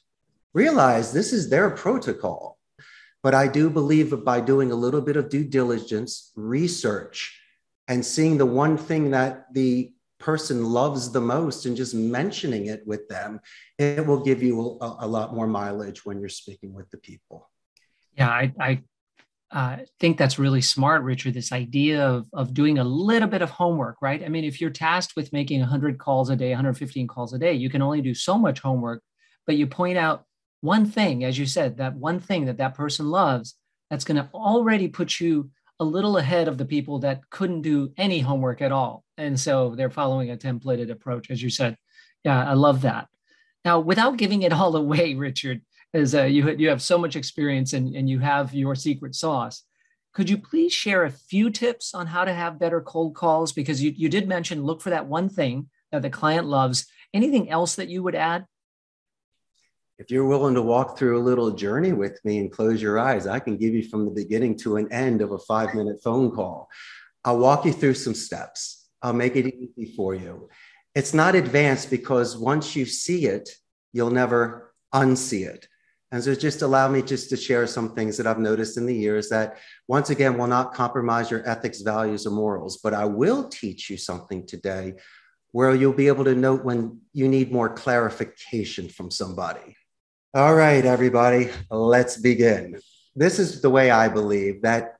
Realize 0.55 1.13
this 1.13 1.33
is 1.33 1.51
their 1.51 1.71
protocol. 1.71 2.59
But 3.25 3.35
I 3.35 3.49
do 3.49 3.71
believe 3.71 4.11
that 4.11 4.25
by 4.25 4.41
doing 4.41 4.71
a 4.71 4.77
little 4.77 5.01
bit 5.01 5.17
of 5.17 5.29
due 5.29 5.45
diligence, 5.45 6.31
research, 6.37 7.41
and 7.89 8.07
seeing 8.07 8.39
the 8.39 8.47
one 8.47 8.79
thing 8.79 9.11
that 9.11 9.53
the 9.53 9.93
person 10.19 10.65
loves 10.65 11.13
the 11.13 11.21
most 11.21 11.67
and 11.67 11.77
just 11.77 11.95
mentioning 11.95 12.67
it 12.67 12.87
with 12.87 13.09
them, 13.09 13.41
it 13.79 14.05
will 14.07 14.23
give 14.23 14.43
you 14.43 14.79
a, 14.81 14.97
a 15.01 15.07
lot 15.07 15.35
more 15.35 15.47
mileage 15.47 16.05
when 16.05 16.21
you're 16.21 16.29
speaking 16.29 16.73
with 16.73 16.91
the 16.91 16.99
people. 16.99 17.51
Yeah, 18.17 18.31
I, 18.31 18.53
I 18.59 18.83
uh, 19.51 19.79
think 20.01 20.17
that's 20.17 20.39
really 20.39 20.63
smart, 20.63 21.03
Richard. 21.03 21.35
This 21.35 21.53
idea 21.53 22.07
of, 22.07 22.27
of 22.33 22.55
doing 22.55 22.79
a 22.79 22.85
little 22.85 23.29
bit 23.29 23.43
of 23.43 23.51
homework, 23.51 23.97
right? 24.01 24.25
I 24.25 24.29
mean, 24.29 24.45
if 24.45 24.61
you're 24.61 24.71
tasked 24.71 25.15
with 25.17 25.33
making 25.33 25.61
100 25.61 25.99
calls 25.99 26.31
a 26.31 26.37
day, 26.37 26.49
115 26.51 27.07
calls 27.07 27.33
a 27.33 27.39
day, 27.39 27.53
you 27.53 27.71
can 27.71 27.83
only 27.83 28.01
do 28.01 28.15
so 28.15 28.39
much 28.39 28.61
homework, 28.61 29.03
but 29.47 29.57
you 29.57 29.67
point 29.67 29.99
out 29.99 30.25
one 30.63 30.87
thing, 30.87 31.25
as 31.25 31.39
you 31.39 31.47
said, 31.47 31.77
that 31.77 31.95
one 31.95 32.21
thing 32.21 32.47
that 32.47 32.59
that 32.59 32.75
person 32.75 33.07
loves, 33.07 33.55
that's 33.91 34.05
going 34.05 34.17
to 34.17 34.29
already 34.35 34.89
put 34.89 35.21
you 35.21 35.51
a 35.79 35.85
little 35.85 36.17
ahead 36.17 36.49
of 36.49 36.59
the 36.59 36.65
people 36.65 37.01
that 37.01 37.29
couldn't 37.31 37.63
do 37.63 37.93
any 37.97 38.21
homework 38.21 38.63
at 38.63 38.73
all. 38.73 39.05
And 39.19 39.39
so 39.39 39.75
they're 39.75 39.91
following 39.91 40.31
a 40.31 40.37
templated 40.37 40.91
approach, 40.91 41.31
as 41.31 41.43
you 41.43 41.51
said. 41.51 41.77
Yeah, 42.25 42.49
I 42.49 42.55
love 42.55 42.83
that. 42.83 43.09
Now, 43.65 43.81
without 43.81 44.17
giving 44.17 44.43
it 44.43 44.53
all 44.53 44.77
away, 44.85 45.15
Richard, 45.15 45.63
as 45.93 46.15
uh, 46.15 46.25
you, 46.25 46.51
you 46.57 46.69
have 46.69 46.83
so 46.83 46.99
much 46.99 47.17
experience 47.17 47.73
and, 47.73 47.95
and 47.95 48.09
you 48.09 48.19
have 48.21 48.55
your 48.55 48.75
secret 48.75 49.15
sauce, 49.15 49.63
could 50.15 50.31
you 50.31 50.39
please 50.39 50.73
share 50.73 51.05
a 51.05 51.11
few 51.11 51.51
tips 51.51 51.95
on 51.95 52.07
how 52.07 52.25
to 52.25 52.33
have 52.33 52.59
better 52.59 52.81
cold 52.81 53.15
calls? 53.15 53.53
Because 53.53 53.83
you, 53.83 53.93
you 53.95 54.09
did 54.09 54.27
mention 54.27 54.65
look 54.65 54.81
for 54.81 54.91
that 54.91 55.07
one 55.07 55.29
thing 55.29 55.69
that 55.93 56.01
the 56.01 56.11
client 56.11 56.47
loves. 56.47 56.87
Anything 57.13 57.51
else 57.51 57.77
that 57.77 57.89
you 57.89 58.03
would 58.03 58.15
add? 58.15 58.47
If 59.99 60.11
you're 60.11 60.27
willing 60.27 60.55
to 60.55 60.63
walk 60.63 60.99
through 60.99 61.19
a 61.19 61.23
little 61.23 61.51
journey 61.53 61.93
with 61.93 62.23
me 62.25 62.39
and 62.39 62.53
close 62.53 62.83
your 62.83 62.99
eyes, 62.99 63.27
I 63.27 63.39
can 63.39 63.57
give 63.57 63.73
you 63.73 63.89
from 63.89 64.05
the 64.05 64.11
beginning 64.11 64.57
to 64.59 64.77
an 64.77 64.93
end 64.93 65.23
of 65.23 65.33
a 65.33 65.39
five 65.39 65.75
minute 65.75 66.03
phone 66.03 66.31
call. 66.31 66.69
I'll 67.25 67.39
walk 67.39 67.65
you 67.65 67.73
through 67.73 67.95
some 67.95 68.15
steps. 68.15 68.89
I'll 69.03 69.15
make 69.15 69.37
it 69.37 69.47
easy 69.47 69.95
for 69.97 70.15
you. 70.15 70.49
It's 70.95 71.15
not 71.15 71.35
advanced 71.35 71.91
because 71.91 72.37
once 72.37 72.77
you 72.77 72.85
see 72.85 73.27
it, 73.27 73.51
you'll 73.93 74.11
never 74.11 74.75
unsee 74.95 75.47
it. 75.47 75.67
And 76.13 76.23
so 76.23 76.35
just 76.35 76.63
allow 76.63 76.89
me 76.89 77.03
just 77.03 77.31
to 77.31 77.37
share 77.37 77.67
some 77.67 77.95
things 77.95 78.17
that 78.17 78.27
I've 78.27 78.39
noticed 78.39 78.77
in 78.77 78.87
the 78.87 78.95
years 78.95 79.29
that 79.31 79.59
once 79.89 80.11
again 80.11 80.39
will 80.39 80.47
not 80.47 80.73
compromise 80.73 81.31
your 81.31 81.47
ethics, 81.49 81.81
values, 81.81 82.27
or 82.27 82.31
morals, 82.31 82.79
but 82.83 82.95
I 82.95 83.07
will 83.07 83.49
teach 83.49 83.91
you 83.91 83.97
something 83.97 84.47
today 84.47 84.95
where 85.53 85.75
you'll 85.75 85.93
be 85.93 86.09
able 86.09 86.25
to 86.25 86.35
note 86.35 86.65
when 86.65 87.01
you 87.13 87.29
need 87.29 87.51
more 87.51 87.69
clarification 87.69 88.89
from 88.89 89.11
somebody. 89.11 89.77
All 90.37 90.55
right, 90.55 90.85
everybody, 90.85 91.49
let's 91.71 92.19
begin. 92.19 92.79
This 93.15 93.39
is 93.39 93.63
the 93.63 93.71
way 93.71 93.91
I 93.91 94.07
believe 94.09 94.61
that 94.61 94.97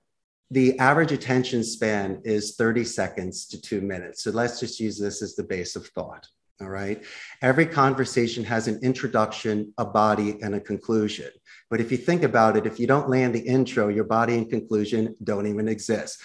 the 0.51 0.79
average 0.79 1.13
attention 1.13 1.63
span 1.63 2.23
is 2.25 2.57
30 2.57 2.85
seconds 2.85 3.47
to 3.49 3.61
two 3.61 3.83
minutes. 3.83 4.25
So 4.25 4.31
let's 4.31 4.59
just 4.59 4.81
use 4.81 4.99
this 4.99 5.21
as 5.21 5.37
the 5.37 5.43
base 5.43 5.77
of 5.77 5.89
thought. 5.89 6.27
All 6.63 6.71
right. 6.71 7.05
Every 7.43 7.67
conversation 7.67 8.45
has 8.45 8.67
an 8.67 8.81
introduction, 8.83 9.75
a 9.77 9.85
body, 9.85 10.39
and 10.41 10.55
a 10.55 10.61
conclusion. 10.61 11.29
But 11.69 11.83
if 11.83 11.93
you 11.93 11.99
think 11.99 12.23
about 12.23 12.57
it, 12.57 12.65
if 12.65 12.81
you 12.81 12.87
don't 12.87 13.11
land 13.11 13.35
the 13.35 13.47
intro, 13.47 13.89
your 13.89 14.05
body 14.05 14.39
and 14.39 14.49
conclusion 14.49 15.17
don't 15.23 15.47
even 15.47 15.69
exist. 15.69 16.19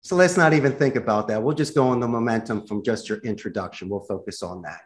So 0.00 0.16
let's 0.16 0.38
not 0.38 0.54
even 0.54 0.72
think 0.72 0.96
about 0.96 1.28
that. 1.28 1.42
We'll 1.42 1.54
just 1.54 1.74
go 1.74 1.86
on 1.88 2.00
the 2.00 2.08
momentum 2.08 2.66
from 2.66 2.82
just 2.82 3.10
your 3.10 3.18
introduction. 3.18 3.90
We'll 3.90 4.06
focus 4.06 4.42
on 4.42 4.62
that. 4.62 4.80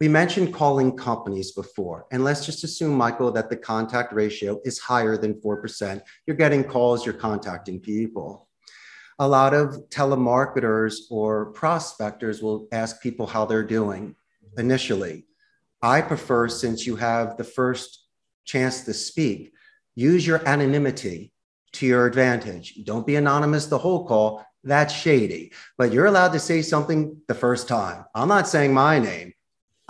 We 0.00 0.08
mentioned 0.08 0.54
calling 0.54 0.96
companies 0.96 1.52
before, 1.52 2.06
and 2.10 2.24
let's 2.24 2.46
just 2.46 2.64
assume, 2.64 2.94
Michael, 2.94 3.30
that 3.32 3.50
the 3.50 3.56
contact 3.56 4.14
ratio 4.14 4.58
is 4.64 4.78
higher 4.78 5.18
than 5.18 5.34
4%. 5.34 6.00
You're 6.26 6.38
getting 6.38 6.64
calls, 6.64 7.04
you're 7.04 7.12
contacting 7.12 7.80
people. 7.80 8.48
A 9.18 9.28
lot 9.28 9.52
of 9.52 9.90
telemarketers 9.90 11.00
or 11.10 11.52
prospectors 11.52 12.42
will 12.42 12.66
ask 12.72 13.02
people 13.02 13.26
how 13.26 13.44
they're 13.44 13.62
doing 13.62 14.16
initially. 14.56 15.26
I 15.82 16.00
prefer, 16.00 16.48
since 16.48 16.86
you 16.86 16.96
have 16.96 17.36
the 17.36 17.44
first 17.44 18.06
chance 18.46 18.84
to 18.86 18.94
speak, 18.94 19.52
use 19.94 20.26
your 20.26 20.40
anonymity 20.48 21.34
to 21.72 21.84
your 21.84 22.06
advantage. 22.06 22.84
Don't 22.84 23.06
be 23.06 23.16
anonymous 23.16 23.66
the 23.66 23.76
whole 23.76 24.06
call. 24.06 24.46
That's 24.64 24.94
shady, 24.94 25.52
but 25.76 25.92
you're 25.92 26.06
allowed 26.06 26.32
to 26.32 26.38
say 26.38 26.62
something 26.62 27.20
the 27.28 27.34
first 27.34 27.68
time. 27.68 28.06
I'm 28.14 28.28
not 28.28 28.48
saying 28.48 28.72
my 28.72 28.98
name. 28.98 29.34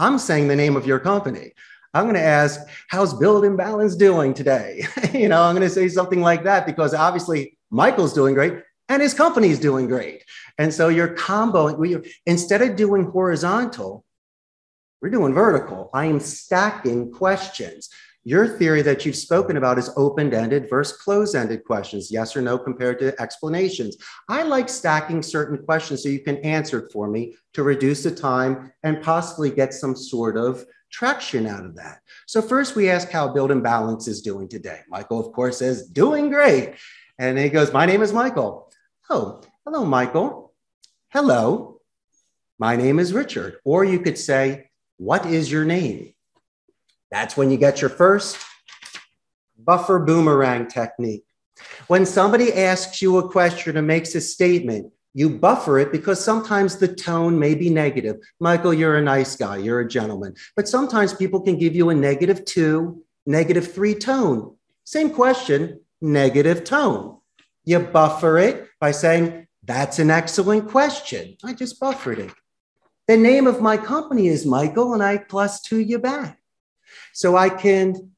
I'm 0.00 0.18
saying 0.18 0.48
the 0.48 0.56
name 0.56 0.76
of 0.76 0.86
your 0.86 0.98
company. 0.98 1.52
I'm 1.92 2.04
going 2.04 2.14
to 2.14 2.22
ask, 2.22 2.60
how's 2.88 3.12
Build 3.12 3.44
and 3.44 3.56
Balance 3.56 3.94
doing 3.94 4.32
today? 4.32 4.86
you 5.12 5.28
know, 5.28 5.42
I'm 5.42 5.54
going 5.54 5.68
to 5.68 5.74
say 5.74 5.88
something 5.88 6.22
like 6.22 6.44
that 6.44 6.64
because 6.64 6.94
obviously 6.94 7.58
Michael's 7.70 8.14
doing 8.14 8.34
great 8.34 8.62
and 8.88 9.02
his 9.02 9.12
company's 9.12 9.58
doing 9.58 9.88
great. 9.88 10.24
And 10.56 10.72
so 10.72 10.88
you're 10.88 11.14
comboing, 11.14 12.08
instead 12.24 12.62
of 12.62 12.76
doing 12.76 13.04
horizontal, 13.04 14.04
we're 15.02 15.10
doing 15.10 15.34
vertical. 15.34 15.90
I 15.92 16.06
am 16.06 16.18
stacking 16.18 17.12
questions. 17.12 17.90
Your 18.24 18.46
theory 18.46 18.82
that 18.82 19.06
you've 19.06 19.16
spoken 19.16 19.56
about 19.56 19.78
is 19.78 19.90
open 19.96 20.32
ended 20.34 20.68
versus 20.68 20.98
closed 20.98 21.34
ended 21.34 21.64
questions, 21.64 22.10
yes 22.10 22.36
or 22.36 22.42
no, 22.42 22.58
compared 22.58 22.98
to 22.98 23.18
explanations. 23.20 23.96
I 24.28 24.42
like 24.42 24.68
stacking 24.68 25.22
certain 25.22 25.64
questions 25.64 26.02
so 26.02 26.10
you 26.10 26.20
can 26.20 26.36
answer 26.38 26.80
it 26.80 26.92
for 26.92 27.08
me 27.08 27.34
to 27.54 27.62
reduce 27.62 28.02
the 28.02 28.10
time 28.10 28.72
and 28.82 29.02
possibly 29.02 29.50
get 29.50 29.72
some 29.72 29.96
sort 29.96 30.36
of 30.36 30.66
traction 30.90 31.46
out 31.46 31.64
of 31.64 31.76
that. 31.76 32.00
So, 32.26 32.42
first, 32.42 32.76
we 32.76 32.90
ask 32.90 33.08
how 33.08 33.28
Build 33.28 33.50
and 33.50 33.62
Balance 33.62 34.06
is 34.06 34.20
doing 34.20 34.48
today. 34.48 34.80
Michael, 34.88 35.24
of 35.26 35.32
course, 35.32 35.58
says, 35.58 35.86
doing 35.86 36.28
great. 36.28 36.74
And 37.18 37.38
he 37.38 37.48
goes, 37.48 37.72
My 37.72 37.86
name 37.86 38.02
is 38.02 38.12
Michael. 38.12 38.70
Oh, 39.08 39.40
hello, 39.64 39.86
Michael. 39.86 40.52
Hello. 41.08 41.80
My 42.58 42.76
name 42.76 42.98
is 42.98 43.14
Richard. 43.14 43.56
Or 43.64 43.82
you 43.82 44.00
could 44.00 44.18
say, 44.18 44.68
What 44.98 45.24
is 45.24 45.50
your 45.50 45.64
name? 45.64 46.12
That's 47.10 47.36
when 47.36 47.50
you 47.50 47.56
get 47.56 47.80
your 47.80 47.90
first 47.90 48.38
buffer 49.58 49.98
boomerang 49.98 50.68
technique. 50.68 51.24
When 51.88 52.06
somebody 52.06 52.52
asks 52.52 53.02
you 53.02 53.18
a 53.18 53.28
question 53.28 53.76
or 53.76 53.82
makes 53.82 54.14
a 54.14 54.20
statement, 54.20 54.92
you 55.12 55.28
buffer 55.28 55.78
it 55.78 55.90
because 55.90 56.24
sometimes 56.24 56.76
the 56.76 56.88
tone 56.88 57.38
may 57.38 57.54
be 57.54 57.68
negative. 57.68 58.16
Michael, 58.38 58.72
you're 58.72 58.96
a 58.96 59.02
nice 59.02 59.34
guy, 59.36 59.56
you're 59.56 59.80
a 59.80 59.88
gentleman. 59.88 60.34
But 60.54 60.68
sometimes 60.68 61.12
people 61.12 61.40
can 61.40 61.58
give 61.58 61.74
you 61.74 61.90
a 61.90 61.94
negative 61.94 62.44
two, 62.44 63.02
negative 63.26 63.72
three 63.72 63.94
tone. 63.94 64.56
Same 64.84 65.10
question, 65.10 65.80
negative 66.00 66.64
tone. 66.64 67.18
You 67.64 67.80
buffer 67.80 68.38
it 68.38 68.68
by 68.80 68.92
saying, 68.92 69.48
That's 69.64 69.98
an 69.98 70.10
excellent 70.10 70.68
question. 70.68 71.36
I 71.44 71.54
just 71.54 71.80
buffered 71.80 72.20
it. 72.20 72.32
The 73.08 73.16
name 73.16 73.48
of 73.48 73.60
my 73.60 73.76
company 73.76 74.28
is 74.28 74.46
Michael, 74.46 74.94
and 74.94 75.02
I 75.02 75.18
plus 75.18 75.60
two 75.60 75.80
you 75.80 75.98
back. 75.98 76.39
So 77.20 77.36
I 77.36 77.50
can 77.50 78.12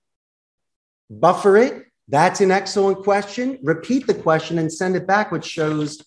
buffer 1.10 1.56
it. 1.56 1.86
That's 2.06 2.40
an 2.40 2.52
excellent 2.52 3.02
question. 3.02 3.58
Repeat 3.60 4.06
the 4.06 4.14
question 4.14 4.60
and 4.60 4.72
send 4.72 4.94
it 4.94 5.08
back, 5.08 5.32
which 5.32 5.44
shows 5.44 6.00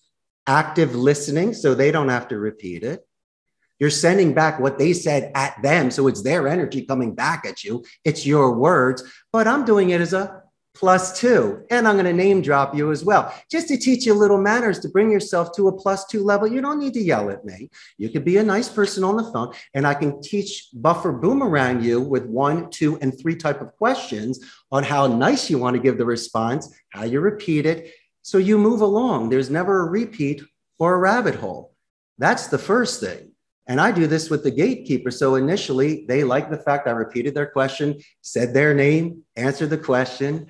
active 0.46 0.94
listening. 0.94 1.52
So 1.52 1.74
they 1.74 1.90
don't 1.92 2.08
have 2.08 2.26
to 2.28 2.38
repeat 2.38 2.82
it. 2.82 3.06
You're 3.78 3.90
sending 3.90 4.32
back 4.32 4.58
what 4.58 4.78
they 4.78 4.94
said 4.94 5.30
at 5.34 5.62
them. 5.62 5.90
So 5.90 6.08
it's 6.08 6.22
their 6.22 6.48
energy 6.48 6.86
coming 6.86 7.14
back 7.14 7.44
at 7.44 7.62
you. 7.62 7.84
It's 8.02 8.24
your 8.24 8.54
words, 8.54 9.02
but 9.30 9.46
I'm 9.46 9.66
doing 9.66 9.90
it 9.90 10.00
as 10.00 10.14
a 10.14 10.42
plus 10.76 11.18
two. 11.18 11.64
And 11.70 11.88
I'm 11.88 11.94
going 11.94 12.04
to 12.04 12.12
name 12.12 12.42
drop 12.42 12.74
you 12.74 12.92
as 12.92 13.02
well, 13.02 13.34
just 13.50 13.68
to 13.68 13.78
teach 13.78 14.04
you 14.04 14.12
little 14.12 14.36
manners 14.38 14.78
to 14.80 14.88
bring 14.88 15.10
yourself 15.10 15.52
to 15.56 15.68
a 15.68 15.72
plus 15.72 16.06
two 16.06 16.22
level. 16.22 16.46
You 16.46 16.60
don't 16.60 16.78
need 16.78 16.92
to 16.94 17.00
yell 17.00 17.30
at 17.30 17.44
me. 17.44 17.70
You 17.96 18.10
could 18.10 18.24
be 18.24 18.36
a 18.36 18.42
nice 18.42 18.68
person 18.68 19.02
on 19.02 19.16
the 19.16 19.24
phone, 19.32 19.54
and 19.72 19.86
I 19.86 19.94
can 19.94 20.20
teach 20.20 20.68
buffer 20.74 21.12
boomerang 21.12 21.82
you 21.82 22.00
with 22.00 22.26
one, 22.26 22.70
two, 22.70 22.98
and 23.00 23.18
three 23.18 23.36
type 23.36 23.62
of 23.62 23.74
questions 23.76 24.40
on 24.70 24.84
how 24.84 25.06
nice 25.06 25.48
you 25.48 25.58
want 25.58 25.74
to 25.76 25.82
give 25.82 25.96
the 25.96 26.04
response, 26.04 26.74
how 26.90 27.04
you 27.04 27.20
repeat 27.20 27.64
it. 27.64 27.92
So 28.22 28.38
you 28.38 28.58
move 28.58 28.82
along. 28.82 29.30
There's 29.30 29.50
never 29.50 29.80
a 29.80 29.90
repeat 29.90 30.42
or 30.78 30.94
a 30.94 30.98
rabbit 30.98 31.36
hole. 31.36 31.74
That's 32.18 32.48
the 32.48 32.58
first 32.58 33.00
thing. 33.00 33.32
And 33.68 33.80
I 33.80 33.90
do 33.90 34.06
this 34.06 34.30
with 34.30 34.44
the 34.44 34.50
gatekeeper. 34.50 35.10
So 35.10 35.34
initially, 35.34 36.04
they 36.06 36.22
like 36.22 36.50
the 36.50 36.56
fact 36.56 36.86
I 36.86 36.92
repeated 36.92 37.34
their 37.34 37.46
question, 37.46 38.00
said 38.22 38.54
their 38.54 38.74
name, 38.74 39.22
answered 39.34 39.70
the 39.70 39.78
question. 39.78 40.46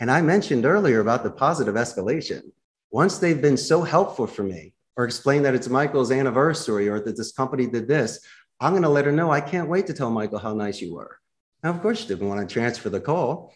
And 0.00 0.10
I 0.10 0.22
mentioned 0.22 0.64
earlier 0.64 1.00
about 1.00 1.22
the 1.22 1.30
positive 1.30 1.74
escalation. 1.74 2.42
Once 2.90 3.18
they've 3.18 3.40
been 3.40 3.56
so 3.56 3.82
helpful 3.82 4.26
for 4.26 4.42
me, 4.42 4.74
or 4.96 5.04
explain 5.04 5.42
that 5.42 5.54
it's 5.54 5.68
Michael's 5.68 6.10
anniversary, 6.10 6.88
or 6.88 7.00
that 7.00 7.16
this 7.16 7.32
company 7.32 7.66
did 7.66 7.86
this, 7.86 8.20
I'm 8.60 8.72
going 8.72 8.82
to 8.82 8.88
let 8.88 9.04
her 9.04 9.12
know 9.12 9.30
I 9.30 9.40
can't 9.40 9.68
wait 9.68 9.86
to 9.86 9.92
tell 9.92 10.10
Michael 10.10 10.38
how 10.38 10.54
nice 10.54 10.80
you 10.80 10.94
were. 10.94 11.18
Now, 11.62 11.70
of 11.70 11.82
course, 11.82 12.02
you 12.02 12.08
didn't 12.08 12.28
want 12.28 12.48
to 12.48 12.52
transfer 12.52 12.88
the 12.88 13.00
call. 13.00 13.52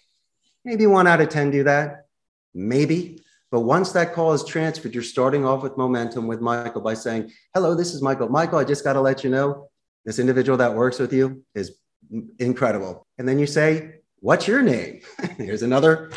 Maybe 0.64 0.86
one 0.86 1.06
out 1.06 1.20
of 1.20 1.28
10 1.28 1.50
do 1.50 1.64
that. 1.64 2.06
Maybe. 2.54 3.20
But 3.50 3.60
once 3.60 3.92
that 3.92 4.14
call 4.14 4.32
is 4.32 4.44
transferred, 4.44 4.94
you're 4.94 5.02
starting 5.02 5.44
off 5.44 5.62
with 5.62 5.76
momentum 5.76 6.26
with 6.26 6.40
Michael 6.40 6.80
by 6.80 6.94
saying, 6.94 7.32
Hello, 7.54 7.74
this 7.74 7.94
is 7.94 8.02
Michael. 8.02 8.28
Michael, 8.28 8.58
I 8.58 8.64
just 8.64 8.84
got 8.84 8.94
to 8.94 9.00
let 9.00 9.24
you 9.24 9.30
know 9.30 9.68
this 10.04 10.18
individual 10.18 10.58
that 10.58 10.74
works 10.74 10.98
with 10.98 11.12
you 11.12 11.44
is 11.54 11.76
Incredible. 12.38 13.06
And 13.18 13.28
then 13.28 13.38
you 13.38 13.46
say, 13.46 13.96
What's 14.20 14.46
your 14.46 14.62
name? 14.62 15.00
Here's 15.36 15.62
another 15.62 16.10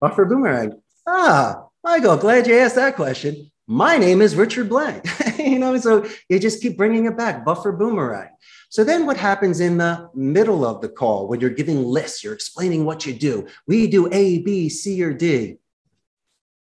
buffer 0.00 0.24
boomerang. 0.24 0.80
Ah, 1.06 1.66
Michael, 1.84 2.16
glad 2.16 2.46
you 2.46 2.56
asked 2.56 2.76
that 2.76 2.96
question. 2.96 3.50
My 3.66 3.98
name 3.98 4.22
is 4.22 4.36
Richard 4.36 4.68
Blank. 4.68 5.04
you 5.38 5.58
know, 5.58 5.76
so 5.78 6.06
you 6.28 6.38
just 6.38 6.62
keep 6.62 6.76
bringing 6.76 7.06
it 7.06 7.16
back, 7.16 7.44
buffer 7.44 7.72
boomerang. 7.72 8.28
So 8.68 8.84
then 8.84 9.06
what 9.06 9.16
happens 9.16 9.60
in 9.60 9.78
the 9.78 10.08
middle 10.14 10.64
of 10.64 10.80
the 10.80 10.88
call 10.88 11.28
when 11.28 11.40
you're 11.40 11.50
giving 11.50 11.84
lists, 11.84 12.22
you're 12.22 12.34
explaining 12.34 12.84
what 12.84 13.06
you 13.06 13.14
do. 13.14 13.46
We 13.66 13.86
do 13.86 14.08
A, 14.12 14.38
B, 14.42 14.68
C, 14.68 15.02
or 15.02 15.12
D. 15.12 15.58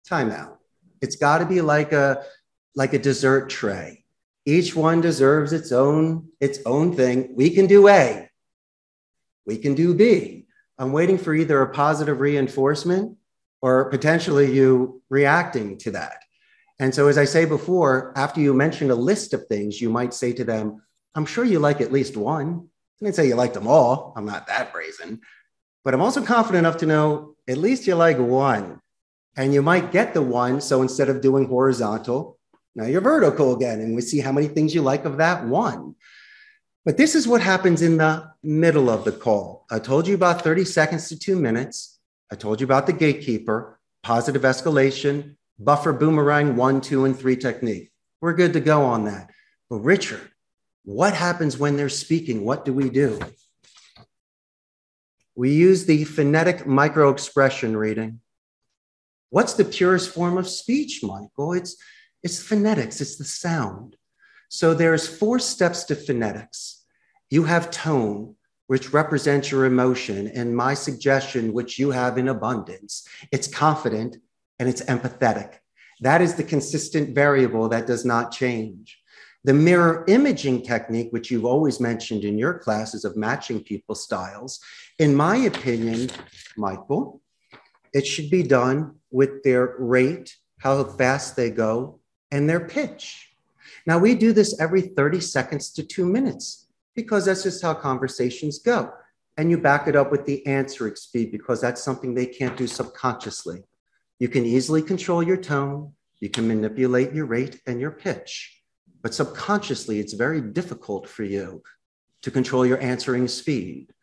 Timeout. 0.10 0.58
It's 1.02 1.16
got 1.16 1.40
to 1.40 1.46
be 1.46 1.62
like 1.62 1.92
a 1.94 2.24
like 2.76 2.94
a 2.94 3.00
dessert 3.00 3.50
tray. 3.50 4.04
Each 4.46 4.76
one 4.76 5.02
deserves 5.02 5.54
its 5.54 5.72
own 5.72 6.30
its 6.40 6.60
own 6.66 6.96
thing. 6.96 7.34
We 7.36 7.50
can 7.50 7.68
do 7.68 7.88
A. 7.88 8.30
We 9.46 9.58
can 9.58 9.74
do 9.74 9.94
B. 9.94 10.45
I'm 10.78 10.92
waiting 10.92 11.18
for 11.18 11.34
either 11.34 11.62
a 11.62 11.74
positive 11.74 12.20
reinforcement 12.20 13.18
or 13.62 13.90
potentially 13.90 14.54
you 14.54 15.02
reacting 15.10 15.78
to 15.80 15.92
that. 15.92 16.24
And 16.80 16.94
so, 16.94 17.08
as 17.08 17.18
I 17.18 17.26
say 17.26 17.46
before, 17.46 18.14
after 18.18 18.42
you 18.42 18.54
mention 18.54 18.92
a 18.92 18.96
list 18.96 19.34
of 19.34 19.48
things, 19.48 19.80
you 19.80 19.90
might 19.90 20.14
say 20.14 20.34
to 20.34 20.44
them, 20.44 20.82
I'm 21.16 21.26
sure 21.26 21.46
you 21.46 21.60
like 21.60 21.80
at 21.80 21.94
least 21.94 22.18
one. 22.18 22.68
I 23.02 23.06
didn't 23.06 23.16
say 23.16 23.28
you 23.28 23.36
like 23.36 23.54
them 23.54 23.68
all. 23.68 24.14
I'm 24.18 24.26
not 24.26 24.48
that 24.48 24.74
brazen. 24.74 25.22
But 25.86 25.94
I'm 25.94 26.02
also 26.02 26.24
confident 26.24 26.66
enough 26.66 26.78
to 26.78 26.86
know 26.86 27.36
at 27.48 27.58
least 27.58 27.88
you 27.88 27.96
like 27.96 28.18
one. 28.18 28.82
And 29.38 29.54
you 29.54 29.62
might 29.62 29.92
get 29.92 30.14
the 30.14 30.22
one. 30.22 30.60
So 30.60 30.82
instead 30.82 31.10
of 31.10 31.22
doing 31.22 31.48
horizontal, 31.48 32.38
now 32.74 32.86
you're 32.86 33.02
vertical 33.02 33.56
again. 33.56 33.80
And 33.80 33.96
we 33.96 34.02
see 34.02 34.20
how 34.20 34.32
many 34.32 34.48
things 34.48 34.76
you 34.76 34.82
like 34.82 35.06
of 35.06 35.18
that 35.18 35.46
one. 35.46 35.96
But 36.86 36.98
this 36.98 37.16
is 37.16 37.28
what 37.28 37.42
happens 37.42 37.82
in 37.82 37.98
the 37.98 38.32
middle 38.44 38.92
of 38.92 39.06
the 39.06 39.12
call. 39.12 39.66
I 39.72 39.80
told 39.80 40.08
you 40.08 40.14
about 40.14 40.44
30 40.44 40.66
seconds 40.66 41.10
to 41.10 41.18
two 41.18 41.36
minutes. 41.36 42.00
I 42.32 42.36
told 42.36 42.62
you 42.62 42.66
about 42.66 42.86
the 42.86 42.94
gatekeeper, 42.94 43.80
positive 44.04 44.44
escalation, 44.44 45.36
buffer 45.58 45.94
boomerang 45.94 46.56
one, 46.56 46.82
two, 46.82 47.06
and 47.06 47.18
three 47.18 47.38
technique. 47.38 47.92
We're 48.22 48.34
good 48.34 48.54
to 48.54 48.60
go 48.60 48.84
on 48.84 49.06
that. 49.06 49.32
But 49.68 49.80
Richard, 49.80 50.30
what 50.84 51.16
happens 51.16 51.58
when 51.58 51.76
they're 51.76 51.90
speaking? 51.90 52.46
What 52.46 52.66
do 52.66 52.74
we 52.74 52.92
do? 52.92 53.20
We 55.34 55.54
use 55.54 55.86
the 55.86 56.04
phonetic 56.04 56.66
microexpression 56.66 57.76
reading. 57.76 58.22
What's 59.32 59.54
the 59.54 59.66
purest 59.66 60.12
form 60.14 60.38
of 60.38 60.48
speech, 60.48 61.02
Michael? 61.02 61.54
It's, 61.54 61.78
it's 62.22 62.42
phonetics, 62.42 63.02
it's 63.02 63.18
the 63.18 63.26
sound. 63.26 63.98
So 64.50 64.74
there's 64.74 65.08
four 65.08 65.40
steps 65.40 65.84
to 65.86 65.96
phonetics. 65.96 66.84
You 67.30 67.44
have 67.44 67.72
tone, 67.72 68.36
which 68.68 68.94
represents 68.94 69.52
your 69.52 69.66
emotion, 69.66 70.28
and 70.28 70.56
my 70.56 70.74
suggestion, 70.74 71.54
which 71.54 71.78
you 71.78 71.92
have 71.92 72.18
in 72.18 72.28
abundance. 72.28 73.08
It's 73.32 73.48
confident 73.48 74.18
and 74.60 74.70
it's 74.70 74.82
empathetic. 74.84 75.56
That 76.02 76.22
is 76.22 76.36
the 76.36 76.44
consistent 76.44 77.16
variable 77.16 77.70
that 77.70 77.88
does 77.88 78.06
not 78.06 78.32
change. 78.32 79.00
The 79.44 79.54
mirror 79.54 80.04
imaging 80.08 80.64
technique, 80.64 81.10
which 81.12 81.30
you've 81.30 81.46
always 81.46 81.80
mentioned 81.80 82.24
in 82.24 82.38
your 82.38 82.56
classes 82.58 83.06
of 83.06 83.16
matching 83.16 83.64
people's 83.64 84.04
styles, 84.04 84.60
in 84.98 85.16
my 85.16 85.38
opinion, 85.38 86.10
Michael, 86.58 87.22
it 87.94 88.08
should 88.08 88.30
be 88.30 88.44
done 88.44 88.96
with 89.12 89.44
their 89.44 89.76
rate, 89.78 90.36
how 90.60 90.84
fast 90.84 91.36
they 91.36 91.52
go, 91.52 92.00
and 92.32 92.50
their 92.50 92.68
pitch. 92.68 93.25
Now, 93.86 94.00
we 94.00 94.16
do 94.16 94.34
this 94.34 94.60
every 94.60 94.82
30 94.82 95.20
seconds 95.22 95.72
to 95.74 95.84
two 95.84 96.06
minutes 96.06 96.68
because 96.96 97.26
that's 97.26 97.44
just 97.44 97.62
how 97.62 97.74
conversations 97.74 98.60
go. 98.60 98.92
And 99.38 99.52
you 99.52 99.58
back 99.58 99.88
it 99.88 99.96
up 99.96 100.12
with 100.12 100.26
the 100.26 100.46
answering 100.48 100.96
speed 100.96 101.32
because 101.32 101.62
that's 101.62 101.84
something 101.84 102.14
they 102.14 102.26
can't 102.26 102.58
do 102.58 102.68
subconsciously. 102.68 103.64
You 104.18 104.30
can 104.30 104.46
easily 104.46 104.82
control 104.82 105.22
your 105.22 105.38
tone, 105.38 105.94
you 106.20 106.30
can 106.30 106.48
manipulate 106.48 107.14
your 107.14 107.26
rate 107.26 107.62
and 107.68 107.80
your 107.80 107.92
pitch. 107.92 108.62
But 109.02 109.14
subconsciously, 109.14 110.00
it's 110.00 110.14
very 110.14 110.42
difficult 110.42 111.08
for 111.08 111.24
you 111.24 111.62
to 112.22 112.32
control 112.32 112.66
your 112.66 112.82
answering 112.82 113.28
speed. 113.28 113.94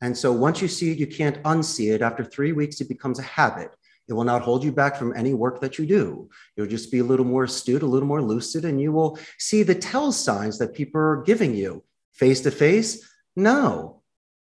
And 0.00 0.16
so 0.16 0.30
once 0.30 0.60
you 0.60 0.68
see 0.68 0.92
it, 0.92 0.98
you 0.98 1.06
can't 1.06 1.42
unsee 1.42 1.92
it. 1.92 2.02
After 2.02 2.22
three 2.22 2.52
weeks, 2.52 2.80
it 2.80 2.88
becomes 2.88 3.18
a 3.18 3.22
habit. 3.22 3.74
It 4.08 4.12
will 4.12 4.24
not 4.24 4.42
hold 4.42 4.62
you 4.62 4.70
back 4.70 4.96
from 4.96 5.16
any 5.16 5.34
work 5.34 5.60
that 5.60 5.78
you 5.78 5.86
do. 5.86 6.30
You'll 6.56 6.68
just 6.68 6.92
be 6.92 7.00
a 7.00 7.04
little 7.04 7.24
more 7.24 7.44
astute, 7.44 7.82
a 7.82 7.86
little 7.86 8.08
more 8.08 8.22
lucid, 8.22 8.64
and 8.64 8.80
you 8.80 8.92
will 8.92 9.18
see 9.38 9.62
the 9.62 9.74
tell 9.74 10.12
signs 10.12 10.58
that 10.58 10.74
people 10.74 11.00
are 11.00 11.22
giving 11.22 11.54
you. 11.54 11.82
Face 12.12 12.40
to 12.42 12.50
face? 12.50 13.08
No. 13.34 14.02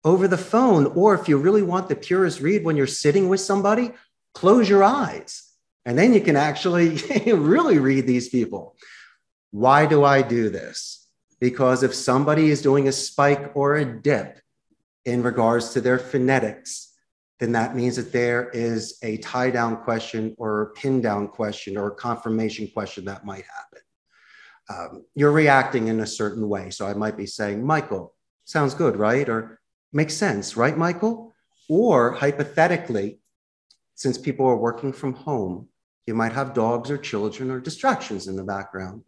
Over 0.03 0.27
the 0.27 0.37
phone, 0.37 0.85
or 0.85 1.15
if 1.15 1.27
you 1.27 1.37
really 1.37 1.63
want 1.63 1.89
the 1.89 1.95
purest 1.95 2.39
read 2.39 2.63
when 2.63 2.77
you're 2.77 2.87
sitting 2.87 3.29
with 3.29 3.39
somebody, 3.39 3.91
close 4.33 4.69
your 4.69 4.83
eyes. 4.83 5.43
And 5.85 5.97
then 5.97 6.13
you 6.13 6.21
can 6.21 6.35
actually 6.35 6.97
really 7.33 7.79
read 7.79 8.05
these 8.05 8.29
people. 8.29 8.75
Why 9.51 9.85
do 9.85 10.03
I 10.03 10.21
do 10.21 10.49
this? 10.49 11.07
Because 11.39 11.81
if 11.81 11.93
somebody 11.93 12.51
is 12.51 12.61
doing 12.61 12.87
a 12.87 12.91
spike 12.91 13.51
or 13.55 13.75
a 13.75 13.85
dip 13.85 14.39
in 15.05 15.23
regards 15.23 15.71
to 15.71 15.81
their 15.81 15.97
phonetics, 15.97 16.86
then 17.39 17.51
that 17.51 17.75
means 17.75 17.95
that 17.97 18.11
there 18.11 18.49
is 18.49 18.97
a 19.03 19.17
tie 19.17 19.51
down 19.51 19.77
question 19.77 20.35
or 20.37 20.61
a 20.61 20.71
pin 20.71 21.01
down 21.01 21.27
question 21.27 21.77
or 21.77 21.87
a 21.87 21.95
confirmation 21.95 22.67
question 22.73 23.05
that 23.05 23.25
might 23.25 23.45
happen. 23.45 23.81
Um, 24.69 25.05
you're 25.15 25.31
reacting 25.31 25.87
in 25.87 25.99
a 25.99 26.07
certain 26.07 26.49
way. 26.49 26.71
So 26.71 26.87
I 26.87 26.93
might 26.93 27.15
be 27.15 27.27
saying, 27.27 27.65
Michael, 27.65 28.15
sounds 28.45 28.73
good, 28.73 28.97
right? 28.97 29.29
Or 29.29 29.59
makes 29.93 30.15
sense, 30.15 30.57
right, 30.57 30.77
Michael? 30.77 31.33
Or 31.69 32.11
hypothetically, 32.11 33.19
since 33.95 34.17
people 34.17 34.45
are 34.45 34.57
working 34.57 34.91
from 34.91 35.13
home, 35.13 35.69
you 36.05 36.15
might 36.15 36.33
have 36.33 36.53
dogs 36.53 36.89
or 36.89 36.97
children 36.97 37.51
or 37.51 37.59
distractions 37.59 38.27
in 38.27 38.35
the 38.35 38.43
background. 38.43 39.03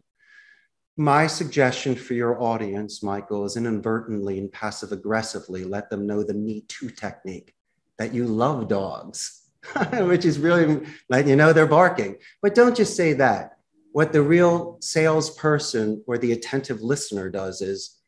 My 0.96 1.26
suggestion 1.26 1.94
for 1.94 2.14
your 2.14 2.40
audience, 2.42 3.02
Michael, 3.02 3.44
is 3.44 3.56
inadvertently 3.56 4.38
and 4.38 4.52
passive 4.52 4.92
aggressively 4.92 5.64
let 5.64 5.90
them 5.90 6.06
know 6.06 6.22
the 6.22 6.34
Me 6.34 6.64
Too 6.68 6.90
technique 6.90 7.54
that 8.00 8.14
you 8.14 8.24
love 8.24 8.66
dogs, 8.66 9.42
which 9.92 10.24
is 10.24 10.38
really 10.38 10.86
letting 11.10 11.28
you 11.28 11.36
know 11.36 11.52
they're 11.52 11.66
barking. 11.66 12.16
But 12.40 12.54
don't 12.54 12.74
just 12.74 12.96
say 12.96 13.12
that. 13.12 13.58
What 13.92 14.14
the 14.14 14.22
real 14.22 14.78
salesperson 14.80 16.02
or 16.06 16.16
the 16.16 16.32
attentive 16.32 16.80
listener 16.80 17.28
does 17.28 17.60
is 17.60 17.98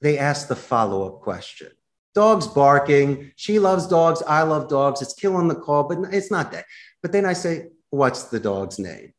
they 0.00 0.18
ask 0.18 0.46
the 0.46 0.54
follow 0.54 1.04
up 1.04 1.20
question. 1.22 1.72
Dog's 2.14 2.46
barking. 2.46 3.32
She 3.34 3.58
loves 3.58 3.88
dogs. 3.88 4.22
I 4.24 4.42
love 4.42 4.68
dogs. 4.68 5.02
It's 5.02 5.14
killing 5.14 5.48
the 5.48 5.56
call, 5.56 5.82
but 5.82 6.14
it's 6.14 6.30
not 6.30 6.52
that. 6.52 6.66
But 7.02 7.10
then 7.10 7.26
I 7.26 7.32
say, 7.32 7.70
What's 7.90 8.24
the 8.24 8.38
dog's 8.38 8.78
name? 8.78 9.12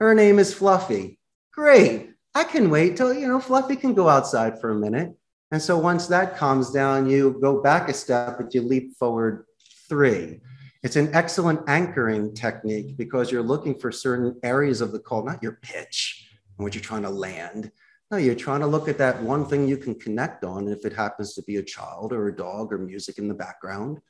Her 0.00 0.16
name 0.16 0.40
is 0.40 0.52
Fluffy. 0.52 1.20
Great. 1.52 2.10
I 2.34 2.42
can 2.42 2.70
wait 2.70 2.96
till, 2.96 3.14
you 3.14 3.28
know, 3.28 3.38
Fluffy 3.38 3.76
can 3.76 3.94
go 3.94 4.08
outside 4.08 4.60
for 4.60 4.70
a 4.70 4.74
minute. 4.74 5.14
And 5.52 5.62
so 5.62 5.78
once 5.78 6.08
that 6.08 6.36
calms 6.36 6.72
down, 6.72 7.08
you 7.08 7.38
go 7.40 7.62
back 7.62 7.88
a 7.88 7.94
step, 7.94 8.36
but 8.36 8.52
you 8.52 8.62
leap 8.62 8.96
forward 8.96 9.46
three. 9.88 10.40
It's 10.82 10.96
an 10.96 11.14
excellent 11.14 11.60
anchoring 11.68 12.34
technique 12.34 12.96
because 12.96 13.32
you're 13.32 13.42
looking 13.42 13.78
for 13.78 13.90
certain 13.90 14.38
areas 14.42 14.80
of 14.80 14.92
the 14.92 15.00
call, 15.00 15.24
not 15.24 15.42
your 15.42 15.58
pitch 15.62 16.26
what 16.56 16.74
you're 16.74 16.82
trying 16.82 17.02
to 17.02 17.10
land. 17.10 17.70
No, 18.10 18.16
you're 18.16 18.34
trying 18.34 18.60
to 18.60 18.66
look 18.66 18.88
at 18.88 18.98
that 18.98 19.22
one 19.22 19.46
thing 19.46 19.66
you 19.66 19.76
can 19.76 19.94
connect 19.94 20.44
on. 20.44 20.68
If 20.68 20.84
it 20.84 20.92
happens 20.92 21.34
to 21.34 21.42
be 21.42 21.56
a 21.56 21.62
child 21.62 22.12
or 22.12 22.28
a 22.28 22.36
dog 22.36 22.72
or 22.72 22.78
music 22.78 23.18
in 23.18 23.28
the 23.28 23.34
background 23.34 24.00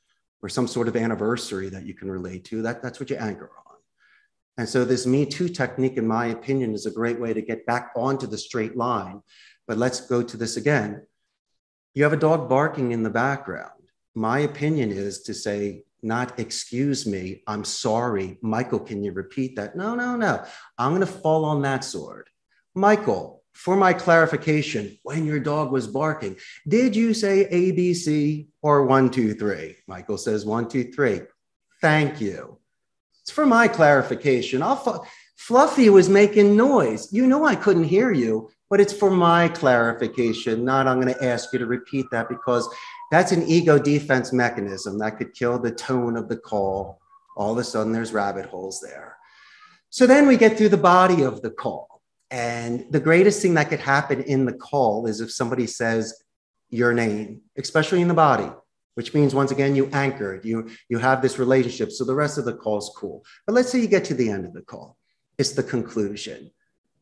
or 0.43 0.49
some 0.49 0.69
sort 0.69 0.89
of 0.89 0.97
anniversary 0.97 1.69
that 1.71 1.87
you 1.87 1.95
can 1.95 2.11
relate 2.11 2.45
to, 2.47 2.63
that, 2.63 2.83
that's 2.83 3.01
what 3.01 3.11
you 3.11 3.17
anchor 3.17 3.51
on. 3.67 3.75
And 4.59 4.69
so 4.69 4.85
this 4.85 5.07
Me 5.07 5.27
Too 5.27 5.49
technique, 5.49 5.97
in 5.97 6.07
my 6.07 6.27
opinion, 6.27 6.75
is 6.75 6.87
a 6.87 6.91
great 6.91 7.21
way 7.21 7.33
to 7.33 7.43
get 7.43 7.67
back 7.67 7.93
onto 7.97 8.27
the 8.27 8.39
straight 8.39 8.77
line. 8.77 9.23
But 9.67 9.79
let's 9.79 10.01
go 10.01 10.23
to 10.23 10.37
this 10.37 10.57
again. 10.57 11.07
You 11.95 12.05
have 12.05 12.13
a 12.13 12.19
dog 12.19 12.49
barking 12.49 12.93
in 12.93 13.03
the 13.03 13.11
background. 13.11 13.73
My 14.17 14.39
opinion 14.41 14.91
is 14.91 15.21
to 15.25 15.35
say, 15.35 15.85
not 16.03 16.41
excuse 16.41 17.07
me, 17.07 17.43
I'm 17.47 17.65
sorry. 17.65 18.39
Michael, 18.41 18.79
can 18.79 19.05
you 19.05 19.13
repeat 19.13 19.57
that? 19.57 19.77
No, 19.77 19.95
no, 19.95 20.17
no. 20.17 20.43
I'm 20.79 20.93
going 20.93 21.01
to 21.01 21.07
fall 21.07 21.45
on 21.45 21.61
that 21.63 21.85
sword. 21.85 22.31
Michael, 22.75 23.43
for 23.53 23.77
my 23.77 23.93
clarification, 23.93 24.99
when 25.03 25.27
your 25.27 25.39
dog 25.39 25.71
was 25.71 25.87
barking, 25.87 26.37
did 26.67 26.97
you 26.97 27.13
say 27.13 27.47
ABC 27.53 28.47
or 28.63 28.87
one, 28.87 29.11
two, 29.11 29.35
three? 29.35 29.77
Michael 29.87 30.17
says 30.17 30.47
one, 30.47 30.67
two, 30.67 30.91
three. 30.93 31.21
Thank 31.83 32.19
you. 32.19 32.59
It's 33.21 33.31
for 33.31 33.45
my 33.45 33.69
clarification. 33.69 34.63
I'll 34.63 35.07
Fluffy 35.37 35.91
was 35.91 36.09
making 36.09 36.57
noise. 36.57 37.13
You 37.13 37.27
know 37.27 37.45
I 37.45 37.55
couldn't 37.55 37.85
hear 37.85 38.11
you, 38.11 38.51
but 38.71 38.81
it's 38.81 38.93
for 38.93 39.11
my 39.11 39.49
clarification, 39.49 40.65
not 40.65 40.89
I'm 40.89 41.01
going 41.01 41.13
to 41.13 41.25
ask 41.25 41.53
you 41.53 41.59
to 41.59 41.67
repeat 41.67 42.07
that 42.11 42.29
because 42.29 42.69
that's 43.11 43.33
an 43.33 43.47
ego 43.47 43.79
defense 43.79 44.33
mechanism 44.33 44.99
that 44.99 45.19
could 45.19 45.35
kill 45.35 45.59
the 45.59 45.71
tone 45.71 46.17
of 46.17 46.29
the 46.29 46.37
call. 46.37 47.01
All 47.37 47.53
of 47.53 47.59
a 47.59 47.65
sudden, 47.65 47.93
there's 47.93 48.13
rabbit 48.13 48.47
holes 48.47 48.81
there. 48.81 49.17
So 49.91 50.07
then 50.07 50.27
we 50.27 50.37
get 50.37 50.57
through 50.57 50.71
the 50.71 50.77
body 50.77 51.23
of 51.23 51.43
the 51.43 51.51
call. 51.51 52.03
And 52.31 52.87
the 52.91 53.01
greatest 53.01 53.41
thing 53.41 53.55
that 53.55 53.69
could 53.69 53.81
happen 53.81 54.23
in 54.23 54.45
the 54.45 54.53
call 54.53 55.07
is 55.07 55.21
if 55.21 55.31
somebody 55.31 55.67
says, 55.67 56.23
your 56.71 56.93
name, 56.93 57.43
especially 57.57 58.03
in 58.03 58.09
the 58.09 58.15
body, 58.15 58.51
which 58.95 59.15
means 59.15 59.35
once 59.35 59.51
again, 59.51 59.77
you 59.77 59.87
anchored, 59.93 60.45
you, 60.45 60.69
you 60.89 60.99
have 60.99 61.23
this 61.23 61.39
relationship. 61.39 61.93
So 61.93 62.05
the 62.05 62.15
rest 62.15 62.39
of 62.39 62.45
the 62.45 62.55
call 62.55 62.79
is 62.79 62.91
cool. 62.97 63.25
But 63.47 63.53
let's 63.53 63.71
say 63.71 63.81
you 63.81 63.87
get 63.87 64.05
to 64.07 64.15
the 64.15 64.31
end 64.31 64.45
of 64.45 64.53
the 64.53 64.63
call, 64.63 64.97
it's 65.39 65.53
the 65.53 65.63
conclusion. 65.63 66.51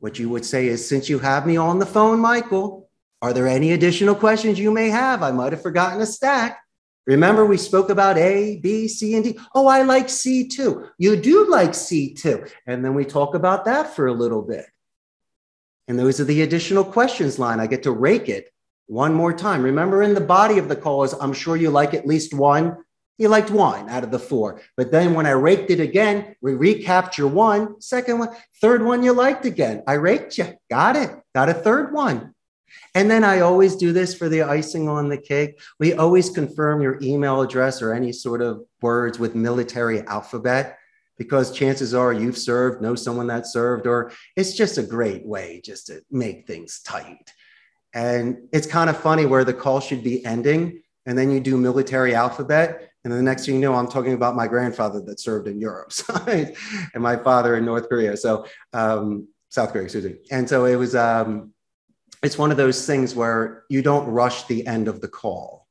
What 0.00 0.18
you 0.18 0.28
would 0.28 0.44
say 0.44 0.66
is, 0.66 0.86
since 0.86 1.08
you 1.08 1.18
have 1.20 1.46
me 1.46 1.56
on 1.56 1.78
the 1.78 1.86
phone, 1.86 2.20
Michael, 2.20 2.83
are 3.24 3.32
there 3.32 3.48
any 3.48 3.72
additional 3.72 4.14
questions 4.14 4.58
you 4.58 4.70
may 4.70 4.90
have? 4.90 5.22
I 5.22 5.30
might 5.30 5.52
have 5.52 5.62
forgotten 5.62 5.98
a 6.02 6.04
stack. 6.04 6.60
Remember, 7.06 7.46
we 7.46 7.56
spoke 7.56 7.88
about 7.88 8.18
A, 8.18 8.58
B, 8.58 8.86
C, 8.86 9.14
and 9.14 9.24
D. 9.24 9.38
Oh, 9.54 9.66
I 9.66 9.80
like 9.80 10.10
C 10.10 10.46
too. 10.46 10.90
You 10.98 11.16
do 11.16 11.48
like 11.48 11.74
C 11.74 12.12
too. 12.12 12.44
And 12.66 12.84
then 12.84 12.92
we 12.92 13.06
talk 13.06 13.34
about 13.34 13.64
that 13.64 13.96
for 13.96 14.08
a 14.08 14.12
little 14.12 14.42
bit. 14.42 14.66
And 15.88 15.98
those 15.98 16.20
are 16.20 16.24
the 16.24 16.42
additional 16.42 16.84
questions 16.84 17.38
line. 17.38 17.60
I 17.60 17.66
get 17.66 17.84
to 17.84 17.92
rake 17.92 18.28
it 18.28 18.50
one 18.88 19.14
more 19.14 19.32
time. 19.32 19.62
Remember, 19.62 20.02
in 20.02 20.12
the 20.12 20.20
body 20.20 20.58
of 20.58 20.68
the 20.68 20.76
call 20.76 21.02
is 21.04 21.14
I'm 21.14 21.32
sure 21.32 21.56
you 21.56 21.70
like 21.70 21.94
at 21.94 22.06
least 22.06 22.34
one. 22.34 22.76
You 23.16 23.28
liked 23.28 23.50
one 23.50 23.88
out 23.88 24.04
of 24.04 24.10
the 24.10 24.18
four. 24.18 24.60
But 24.76 24.92
then 24.92 25.14
when 25.14 25.24
I 25.24 25.30
raked 25.30 25.70
it 25.70 25.80
again, 25.80 26.36
we 26.42 26.52
recapture 26.52 27.26
one, 27.26 27.80
second 27.80 28.18
one, 28.18 28.36
third 28.60 28.84
one 28.84 29.02
you 29.02 29.14
liked 29.14 29.46
again. 29.46 29.82
I 29.86 29.94
raked 29.94 30.36
you. 30.36 30.52
Got 30.68 30.96
it. 30.96 31.10
Got 31.34 31.48
a 31.48 31.54
third 31.54 31.94
one. 31.94 32.33
And 32.94 33.10
then 33.10 33.24
I 33.24 33.40
always 33.40 33.76
do 33.76 33.92
this 33.92 34.14
for 34.14 34.28
the 34.28 34.42
icing 34.42 34.88
on 34.88 35.08
the 35.08 35.18
cake. 35.18 35.60
We 35.80 35.94
always 35.94 36.30
confirm 36.30 36.80
your 36.80 36.98
email 37.02 37.40
address 37.40 37.82
or 37.82 37.92
any 37.92 38.12
sort 38.12 38.40
of 38.40 38.64
words 38.82 39.18
with 39.18 39.34
military 39.34 40.06
alphabet 40.06 40.78
because 41.18 41.52
chances 41.52 41.94
are 41.94 42.12
you've 42.12 42.38
served, 42.38 42.82
know 42.82 42.94
someone 42.94 43.28
that 43.28 43.46
served, 43.46 43.86
or 43.86 44.12
it's 44.36 44.54
just 44.54 44.78
a 44.78 44.82
great 44.82 45.24
way 45.24 45.60
just 45.64 45.86
to 45.86 46.02
make 46.10 46.46
things 46.46 46.80
tight. 46.80 47.32
And 47.92 48.48
it's 48.52 48.66
kind 48.66 48.90
of 48.90 48.96
funny 48.96 49.24
where 49.24 49.44
the 49.44 49.54
call 49.54 49.80
should 49.80 50.02
be 50.02 50.24
ending, 50.24 50.82
and 51.06 51.16
then 51.16 51.30
you 51.30 51.38
do 51.38 51.56
military 51.56 52.14
alphabet, 52.14 52.90
and 53.04 53.12
the 53.12 53.22
next 53.22 53.44
thing 53.44 53.56
you 53.56 53.60
know, 53.60 53.74
I'm 53.74 53.88
talking 53.88 54.14
about 54.14 54.34
my 54.34 54.48
grandfather 54.48 55.00
that 55.02 55.20
served 55.20 55.46
in 55.46 55.60
Europe 55.60 55.92
and 56.26 56.56
my 56.96 57.16
father 57.16 57.56
in 57.56 57.64
North 57.64 57.88
Korea. 57.88 58.16
So, 58.16 58.46
um, 58.72 59.28
South 59.50 59.72
Korea, 59.72 59.84
excuse 59.84 60.04
me. 60.04 60.16
And 60.30 60.48
so 60.48 60.64
it 60.64 60.76
was, 60.76 60.96
um, 60.96 61.52
it's 62.24 62.38
one 62.38 62.50
of 62.50 62.56
those 62.56 62.86
things 62.86 63.14
where 63.14 63.64
you 63.68 63.82
don't 63.82 64.06
rush 64.06 64.44
the 64.44 64.66
end 64.66 64.88
of 64.88 65.00
the 65.00 65.08
call. 65.08 65.66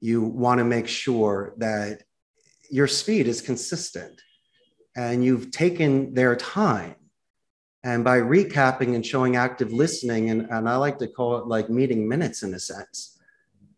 You 0.00 0.22
want 0.22 0.58
to 0.58 0.64
make 0.64 0.88
sure 0.88 1.54
that 1.58 2.02
your 2.70 2.88
speed 2.88 3.28
is 3.28 3.40
consistent 3.40 4.20
and 4.96 5.24
you've 5.24 5.50
taken 5.50 6.14
their 6.14 6.34
time. 6.36 6.96
And 7.84 8.02
by 8.02 8.18
recapping 8.18 8.96
and 8.96 9.06
showing 9.06 9.36
active 9.36 9.72
listening, 9.72 10.30
and, 10.30 10.48
and 10.50 10.68
I 10.68 10.76
like 10.76 10.98
to 10.98 11.06
call 11.06 11.38
it 11.38 11.46
like 11.46 11.70
meeting 11.70 12.08
minutes 12.08 12.42
in 12.42 12.52
a 12.54 12.58
sense, 12.58 13.20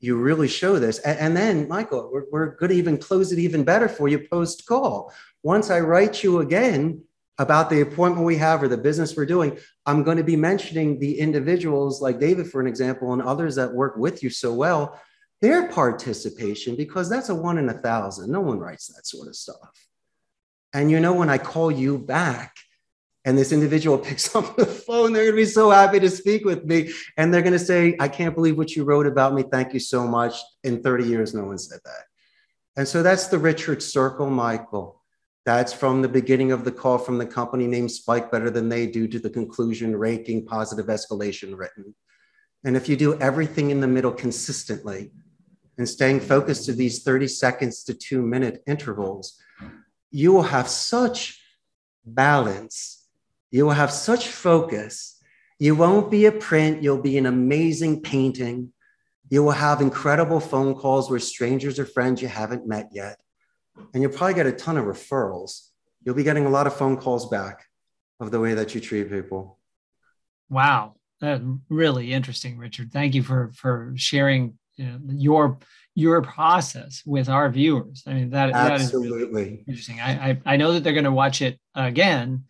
you 0.00 0.16
really 0.16 0.48
show 0.48 0.78
this. 0.78 1.00
And, 1.00 1.18
and 1.18 1.36
then, 1.36 1.68
Michael, 1.68 2.08
we're, 2.10 2.24
we're 2.30 2.56
going 2.56 2.70
to 2.70 2.76
even 2.76 2.96
close 2.96 3.32
it 3.32 3.38
even 3.38 3.64
better 3.64 3.88
for 3.88 4.08
you 4.08 4.26
post 4.30 4.64
call. 4.64 5.12
Once 5.42 5.68
I 5.70 5.80
write 5.80 6.22
you 6.22 6.40
again 6.40 7.02
about 7.38 7.70
the 7.70 7.80
appointment 7.80 8.26
we 8.26 8.36
have 8.36 8.62
or 8.62 8.68
the 8.68 8.76
business 8.76 9.16
we're 9.16 9.26
doing, 9.26 9.58
I'm 9.86 10.02
going 10.02 10.16
to 10.16 10.24
be 10.24 10.36
mentioning 10.36 10.98
the 10.98 11.18
individuals 11.18 12.02
like 12.02 12.18
David, 12.18 12.50
for 12.50 12.60
an 12.60 12.66
example, 12.66 13.12
and 13.12 13.22
others 13.22 13.54
that 13.54 13.72
work 13.72 13.96
with 13.96 14.22
you 14.22 14.30
so 14.30 14.52
well, 14.52 15.00
their 15.40 15.68
participation, 15.68 16.74
because 16.74 17.08
that's 17.08 17.28
a 17.28 17.34
one 17.34 17.58
in 17.58 17.68
a 17.68 17.74
thousand. 17.74 18.30
No 18.30 18.40
one 18.40 18.58
writes 18.58 18.88
that 18.88 19.06
sort 19.06 19.28
of 19.28 19.36
stuff. 19.36 19.70
And 20.72 20.90
you 20.90 20.98
know, 21.00 21.14
when 21.14 21.30
I 21.30 21.38
call 21.38 21.70
you 21.70 21.98
back 21.98 22.56
and 23.24 23.38
this 23.38 23.52
individual 23.52 23.98
picks 24.08 24.34
up 24.34 24.56
the 24.56 24.66
phone, 24.66 25.12
they're 25.12 25.24
going 25.24 25.36
to 25.36 25.42
be 25.42 25.44
so 25.44 25.70
happy 25.70 26.00
to 26.00 26.10
speak 26.10 26.44
with 26.44 26.64
me. 26.64 26.92
And 27.16 27.32
they're 27.32 27.42
going 27.42 27.52
to 27.52 27.58
say, 27.58 27.96
I 28.00 28.08
can't 28.08 28.34
believe 28.34 28.58
what 28.58 28.74
you 28.74 28.82
wrote 28.84 29.06
about 29.06 29.32
me. 29.32 29.44
Thank 29.44 29.74
you 29.74 29.80
so 29.80 30.08
much. 30.08 30.34
In 30.64 30.82
30 30.82 31.04
years, 31.04 31.34
no 31.34 31.44
one 31.44 31.58
said 31.58 31.80
that. 31.84 32.04
And 32.76 32.86
so 32.86 33.02
that's 33.02 33.28
the 33.28 33.38
Richard 33.38 33.82
Circle, 33.82 34.30
Michael. 34.30 34.97
That's 35.48 35.72
from 35.72 36.02
the 36.02 36.10
beginning 36.10 36.52
of 36.52 36.66
the 36.66 36.70
call 36.70 36.98
from 36.98 37.16
the 37.16 37.24
company 37.24 37.66
named 37.66 37.90
Spike 37.90 38.30
Better 38.30 38.50
Than 38.50 38.68
They 38.68 38.86
Do 38.86 39.08
to 39.08 39.18
the 39.18 39.30
conclusion, 39.30 39.96
raking 39.96 40.44
positive 40.44 40.88
escalation 40.88 41.56
written. 41.56 41.94
And 42.64 42.76
if 42.76 42.86
you 42.86 42.96
do 42.96 43.18
everything 43.18 43.70
in 43.70 43.80
the 43.80 43.88
middle 43.88 44.12
consistently 44.12 45.10
and 45.78 45.88
staying 45.88 46.20
focused 46.20 46.66
to 46.66 46.74
these 46.74 47.02
30 47.02 47.28
seconds 47.28 47.82
to 47.84 47.94
two 47.94 48.20
minute 48.20 48.62
intervals, 48.66 49.40
you 50.10 50.34
will 50.34 50.42
have 50.42 50.68
such 50.68 51.40
balance. 52.04 53.06
You 53.50 53.64
will 53.64 53.72
have 53.72 53.90
such 53.90 54.28
focus. 54.28 55.18
You 55.58 55.74
won't 55.74 56.10
be 56.10 56.26
a 56.26 56.32
print, 56.32 56.82
you'll 56.82 57.00
be 57.00 57.16
an 57.16 57.24
amazing 57.24 58.02
painting. 58.02 58.74
You 59.30 59.44
will 59.44 59.52
have 59.52 59.80
incredible 59.80 60.40
phone 60.40 60.74
calls 60.74 61.08
with 61.08 61.22
strangers 61.22 61.78
or 61.78 61.86
friends 61.86 62.20
you 62.20 62.28
haven't 62.28 62.68
met 62.68 62.90
yet. 62.92 63.18
And 63.92 64.02
you'll 64.02 64.12
probably 64.12 64.34
get 64.34 64.46
a 64.46 64.52
ton 64.52 64.76
of 64.76 64.84
referrals. 64.84 65.68
You'll 66.04 66.14
be 66.14 66.24
getting 66.24 66.46
a 66.46 66.50
lot 66.50 66.66
of 66.66 66.74
phone 66.74 66.96
calls 66.96 67.28
back 67.28 67.64
of 68.20 68.30
the 68.30 68.40
way 68.40 68.54
that 68.54 68.74
you 68.74 68.80
treat 68.80 69.10
people. 69.10 69.58
Wow. 70.48 70.94
That's 71.20 71.42
really 71.68 72.12
interesting, 72.12 72.58
Richard. 72.58 72.92
Thank 72.92 73.14
you 73.14 73.22
for 73.22 73.50
for 73.54 73.92
sharing 73.96 74.56
you 74.76 74.86
know, 74.86 74.98
your 75.08 75.58
your 75.94 76.22
process 76.22 77.02
with 77.04 77.28
our 77.28 77.50
viewers. 77.50 78.04
I 78.06 78.14
mean, 78.14 78.30
that, 78.30 78.52
that 78.52 78.80
is 78.80 78.94
really 78.94 79.64
interesting. 79.66 80.00
I, 80.00 80.30
I, 80.30 80.40
I 80.46 80.56
know 80.56 80.72
that 80.72 80.84
they're 80.84 80.92
going 80.92 81.04
to 81.04 81.10
watch 81.10 81.42
it 81.42 81.58
again 81.74 82.44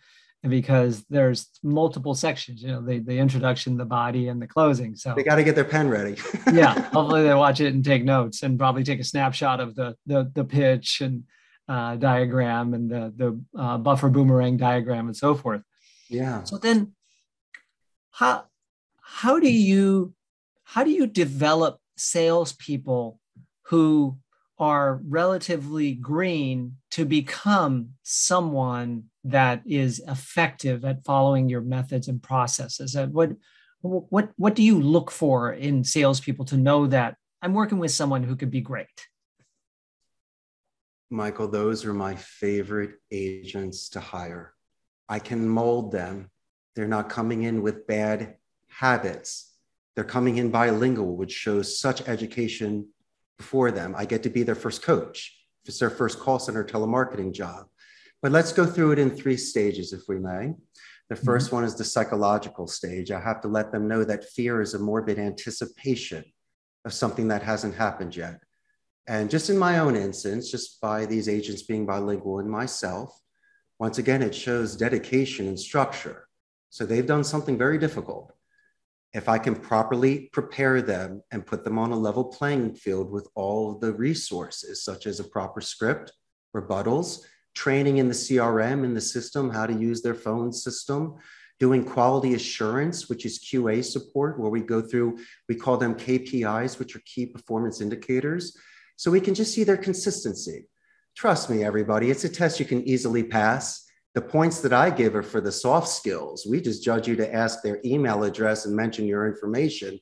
because 0.47 1.05
there's 1.11 1.49
multiple 1.63 2.15
sections, 2.15 2.63
you 2.63 2.69
know, 2.69 2.81
the, 2.81 3.01
the 3.01 3.19
introduction, 3.19 3.77
the 3.77 3.85
body 3.85 4.29
and 4.29 4.41
the 4.41 4.47
closing. 4.47 4.95
So 4.95 5.15
they 5.15 5.25
got 5.25 5.37
to 5.37 5.43
get 5.43 5.55
their 5.55 5.65
pen 5.65 5.89
ready. 5.89 6.17
yeah. 6.53 6.75
Hopefully 6.93 7.25
they 7.25 7.35
watch 7.35 7.61
it 7.61 7.75
and 7.75 7.85
take 7.85 8.05
notes 8.05 8.43
and 8.43 8.59
probably 8.59 8.85
take 8.85 9.01
a 9.01 9.05
snapshot 9.05 9.59
of 9.61 9.75
the, 9.75 9.97
the, 10.07 10.31
the 10.35 10.45
pitch 10.45 11.01
and 11.01 11.25
uh, 11.69 11.97
diagram 11.97 12.73
and 12.73 12.91
the, 12.91 13.13
the 13.17 13.61
uh, 13.61 13.79
buffer 13.79 14.09
boomerang 14.09 14.57
diagram 14.57 15.07
and 15.07 15.17
so 15.17 15.35
forth. 15.35 15.63
Yeah. 16.09 16.45
So 16.45 16.57
then 16.57 16.93
how, 18.13 18.45
how 19.01 19.41
do 19.41 19.51
you, 19.51 20.15
how 20.63 20.85
do 20.85 20.91
you 20.91 21.07
develop 21.07 21.81
salespeople 21.97 23.19
who 23.63 24.19
are 24.59 25.01
relatively 25.07 25.93
green 25.95 26.77
to 26.91 27.05
become 27.05 27.91
someone 28.03 29.05
that 29.25 29.63
is 29.67 30.03
effective 30.09 30.85
at 30.85 31.05
following 31.05 31.49
your 31.49 31.61
methods 31.61 32.09
and 32.09 32.23
processes? 32.23 32.97
Uh, 32.97 33.07
what 33.07 33.33
what 33.81 34.31
what 34.37 34.55
do 34.55 34.63
you 34.63 34.81
look 34.81 35.11
for 35.11 35.53
in 35.53 35.85
salespeople 35.85 36.45
to 36.47 36.57
know 36.57 36.87
that 36.89 37.17
I'm 37.41 37.55
working 37.55 37.79
with 37.79 37.93
someone 37.93 38.25
who 38.25 38.35
could 38.35 38.51
be 38.51 38.61
great? 38.61 39.09
Michael, 41.11 41.49
those 41.49 41.85
are 41.85 41.95
my 41.95 42.17
favorite 42.17 42.97
agents 43.11 43.89
to 43.91 44.01
hire. 44.01 44.53
I 45.09 45.21
can 45.21 45.49
mold 45.49 45.93
them. 45.93 46.31
They're 46.75 46.89
not 46.89 47.09
coming 47.09 47.45
in 47.45 47.63
with 47.63 47.87
bad 47.87 48.37
habits. 48.69 49.55
They're 49.95 50.05
coming 50.05 50.37
in 50.37 50.51
bilingual, 50.51 51.17
which 51.17 51.33
shows 51.33 51.81
such 51.81 52.07
education 52.07 52.89
for 53.41 53.71
them. 53.71 53.95
I 53.97 54.05
get 54.05 54.23
to 54.25 54.31
be 54.31 54.43
their 54.43 54.55
first 54.55 54.83
coach. 54.83 55.35
If 55.65 55.71
it's 55.71 55.79
their 55.79 55.91
first 55.91 56.19
call 56.19 56.39
center 56.39 56.65
telemarketing 56.65 57.33
job. 57.33 57.67
But 58.23 58.33
let's 58.33 58.53
go 58.53 58.67
through 58.67 58.93
it 58.93 58.99
in 58.99 59.11
three 59.11 59.37
stages, 59.37 59.93
if 59.93 60.03
we 60.09 60.19
may. 60.19 60.55
The 61.09 61.15
1st 61.15 61.23
mm-hmm. 61.25 61.57
one 61.57 61.65
is 61.65 61.75
the 61.75 61.85
psychological 61.85 62.67
stage. 62.67 63.11
I 63.11 63.21
have 63.21 63.41
to 63.43 63.49
let 63.49 63.73
them 63.73 63.89
know 63.89 64.05
that 64.05 64.29
fear 64.31 64.61
is 64.61 64.75
a 64.75 64.79
morbid 64.79 65.19
anticipation 65.19 66.25
of 66.85 66.93
something 66.93 67.29
that 67.29 67.43
hasn't 67.43 67.77
happened 67.77 68.15
yet. 68.17 68.41
And 69.07 69.31
just 69.31 69.49
in 69.49 69.57
my 69.57 69.79
own 69.79 69.97
instance, 69.97 70.51
just 70.51 70.81
by 70.81 71.07
these 71.07 71.29
agents 71.29 71.63
being 71.63 71.87
bilingual 71.87 72.41
and 72.41 72.51
myself, 72.51 73.19
once 73.79 73.99
again, 73.99 74.21
it 74.21 74.35
shows 74.35 74.77
dedication 74.77 75.47
and 75.49 75.59
structure. 75.59 76.29
So 76.71 76.85
they've 76.85 77.07
done 77.07 77.25
something 77.25 77.57
very 77.57 77.79
difficult 77.79 78.33
if 79.15 79.29
I 79.29 79.39
can 79.39 79.55
properly 79.55 80.29
prepare 80.33 80.83
them 80.83 81.23
and 81.31 81.47
put 81.47 81.65
them 81.65 81.79
on 81.79 81.93
a 81.93 81.97
level 81.97 82.25
playing 82.25 82.75
field 82.75 83.11
with 83.11 83.29
all 83.35 83.79
the 83.79 83.93
resources, 83.93 84.85
such 84.85 85.07
as 85.07 85.19
a 85.19 85.25
proper 85.25 85.61
script, 85.61 86.13
rebuttals, 86.55 87.21
training 87.55 87.99
in 87.99 88.09
the 88.09 88.15
CRM 88.15 88.85
in 88.85 88.95
the 88.95 89.01
system, 89.01 89.51
how 89.51 89.67
to 89.67 89.73
use 89.73 90.03
their 90.03 90.15
phone 90.15 90.53
system, 90.53 91.17
doing 91.59 91.85
quality 91.85 92.35
assurance, 92.35 93.09
which 93.09 93.25
is 93.25 93.41
QA 93.41 93.83
support, 93.85 94.39
where 94.39 94.51
we 94.51 94.61
go 94.61 94.81
through, 94.81 95.19
we 95.49 95.55
call 95.55 95.77
them 95.77 95.95
KPIs, 95.95 96.79
which 96.79 96.95
are 96.95 97.03
key 97.05 97.27
performance 97.27 97.81
indicators. 97.81 98.57
So 98.97 99.11
we 99.11 99.21
can 99.21 99.35
just 99.35 99.55
see 99.55 99.65
their 99.65 99.77
consistency. 99.77 100.69
Trust 101.17 101.51
me, 101.51 101.65
everybody, 101.65 102.11
it's 102.11 102.25
a 102.25 102.29
test 102.29 102.61
you 102.61 102.67
can 102.67 102.87
easily 102.87 103.25
pass. 103.25 103.88
The 104.19 104.23
points 104.23 104.61
that 104.63 104.73
I 104.73 104.91
give 104.91 105.15
are 105.15 105.23
for 105.23 105.41
the 105.41 105.53
soft 105.53 105.87
skills. 105.87 106.45
We 106.45 106.61
just 106.61 106.83
judge 106.83 107.07
you 107.07 107.15
to 107.15 107.33
ask 107.33 107.63
their 107.63 107.79
email 107.85 108.25
address 108.25 108.67
and 108.67 108.75
mention 108.75 109.07
your 109.07 109.29
information. 109.29 110.01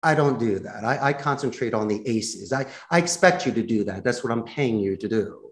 I 0.00 0.14
don't 0.14 0.38
do 0.38 0.60
that. 0.60 0.84
I, 0.84 1.08
I 1.08 1.12
concentrate 1.12 1.74
on 1.74 1.88
the 1.88 2.00
ACEs. 2.08 2.52
I, 2.52 2.66
I 2.88 2.98
expect 2.98 3.46
you 3.46 3.52
to 3.54 3.62
do 3.64 3.82
that. 3.82 4.04
That's 4.04 4.22
what 4.22 4.32
I'm 4.32 4.44
paying 4.44 4.78
you 4.78 4.96
to 4.98 5.08
do. 5.08 5.50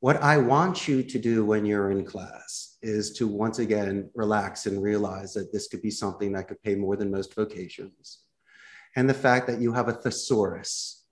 What 0.00 0.22
I 0.22 0.38
want 0.38 0.88
you 0.88 1.02
to 1.02 1.18
do 1.18 1.44
when 1.44 1.66
you're 1.66 1.90
in 1.90 2.06
class 2.06 2.78
is 2.80 3.12
to 3.18 3.28
once 3.28 3.58
again 3.58 4.08
relax 4.14 4.64
and 4.64 4.82
realize 4.82 5.34
that 5.34 5.52
this 5.52 5.68
could 5.68 5.82
be 5.82 5.90
something 5.90 6.32
that 6.32 6.48
could 6.48 6.62
pay 6.62 6.76
more 6.76 6.96
than 6.96 7.10
most 7.10 7.34
vocations. 7.34 8.20
and 8.96 9.06
the 9.06 9.12
fact 9.12 9.46
that 9.48 9.60
you 9.60 9.74
have 9.74 9.88
a 9.88 9.92
thesaurus 9.92 11.04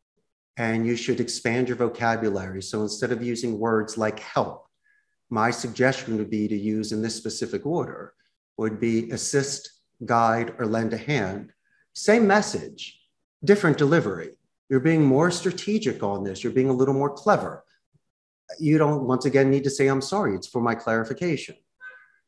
and 0.56 0.86
you 0.86 0.96
should 0.96 1.20
expand 1.20 1.68
your 1.68 1.76
vocabulary. 1.76 2.62
So 2.62 2.80
instead 2.80 3.12
of 3.12 3.22
using 3.22 3.58
words 3.58 3.98
like 3.98 4.18
help, 4.18 4.68
my 5.32 5.50
suggestion 5.50 6.18
would 6.18 6.28
be 6.28 6.46
to 6.46 6.54
use 6.54 6.92
in 6.92 7.00
this 7.00 7.16
specific 7.16 7.64
order 7.64 8.12
would 8.58 8.78
be 8.78 9.10
assist, 9.12 9.70
guide, 10.04 10.54
or 10.58 10.66
lend 10.66 10.92
a 10.92 10.98
hand. 10.98 11.50
Same 11.94 12.26
message, 12.26 13.00
different 13.42 13.78
delivery. 13.78 14.32
You're 14.68 14.80
being 14.80 15.02
more 15.02 15.30
strategic 15.30 16.02
on 16.02 16.22
this. 16.22 16.44
You're 16.44 16.52
being 16.52 16.68
a 16.68 16.74
little 16.74 16.92
more 16.92 17.08
clever. 17.08 17.64
You 18.60 18.76
don't, 18.76 19.04
once 19.04 19.24
again, 19.24 19.50
need 19.50 19.64
to 19.64 19.70
say, 19.70 19.86
I'm 19.86 20.02
sorry. 20.02 20.34
It's 20.34 20.46
for 20.46 20.60
my 20.60 20.74
clarification. 20.74 21.56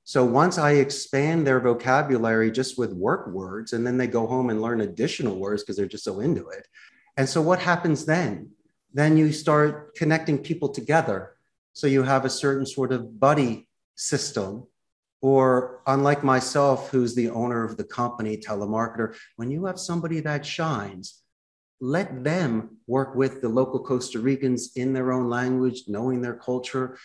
So 0.04 0.24
once 0.24 0.56
I 0.56 0.72
expand 0.72 1.46
their 1.46 1.60
vocabulary 1.60 2.50
just 2.50 2.78
with 2.78 2.94
work 2.94 3.26
words, 3.28 3.74
and 3.74 3.86
then 3.86 3.98
they 3.98 4.06
go 4.06 4.26
home 4.26 4.48
and 4.48 4.62
learn 4.62 4.80
additional 4.80 5.38
words 5.38 5.62
because 5.62 5.76
they're 5.76 5.84
just 5.84 6.04
so 6.04 6.20
into 6.20 6.48
it. 6.48 6.66
And 7.18 7.28
so 7.28 7.42
what 7.42 7.58
happens 7.58 8.06
then? 8.06 8.52
Then 8.94 9.18
you 9.18 9.30
start 9.30 9.94
connecting 9.94 10.38
people 10.38 10.70
together. 10.70 11.33
So 11.74 11.86
you 11.86 12.02
have 12.02 12.24
a 12.24 12.30
certain 12.30 12.64
sort 12.64 12.92
of 12.92 13.20
buddy 13.20 13.68
system. 13.94 14.66
Or 15.20 15.82
unlike 15.86 16.22
myself, 16.24 16.90
who's 16.90 17.14
the 17.14 17.30
owner 17.30 17.64
of 17.64 17.76
the 17.76 17.84
company, 17.84 18.36
telemarketer, 18.36 19.14
when 19.36 19.50
you 19.50 19.64
have 19.66 19.78
somebody 19.78 20.20
that 20.20 20.44
shines, 20.44 21.22
let 21.80 22.24
them 22.24 22.78
work 22.86 23.14
with 23.14 23.40
the 23.40 23.48
local 23.48 23.82
Costa 23.82 24.18
Ricans 24.18 24.72
in 24.76 24.92
their 24.92 25.12
own 25.12 25.28
language, 25.30 25.84
knowing 25.88 26.20
their 26.20 26.34
culture, 26.34 26.98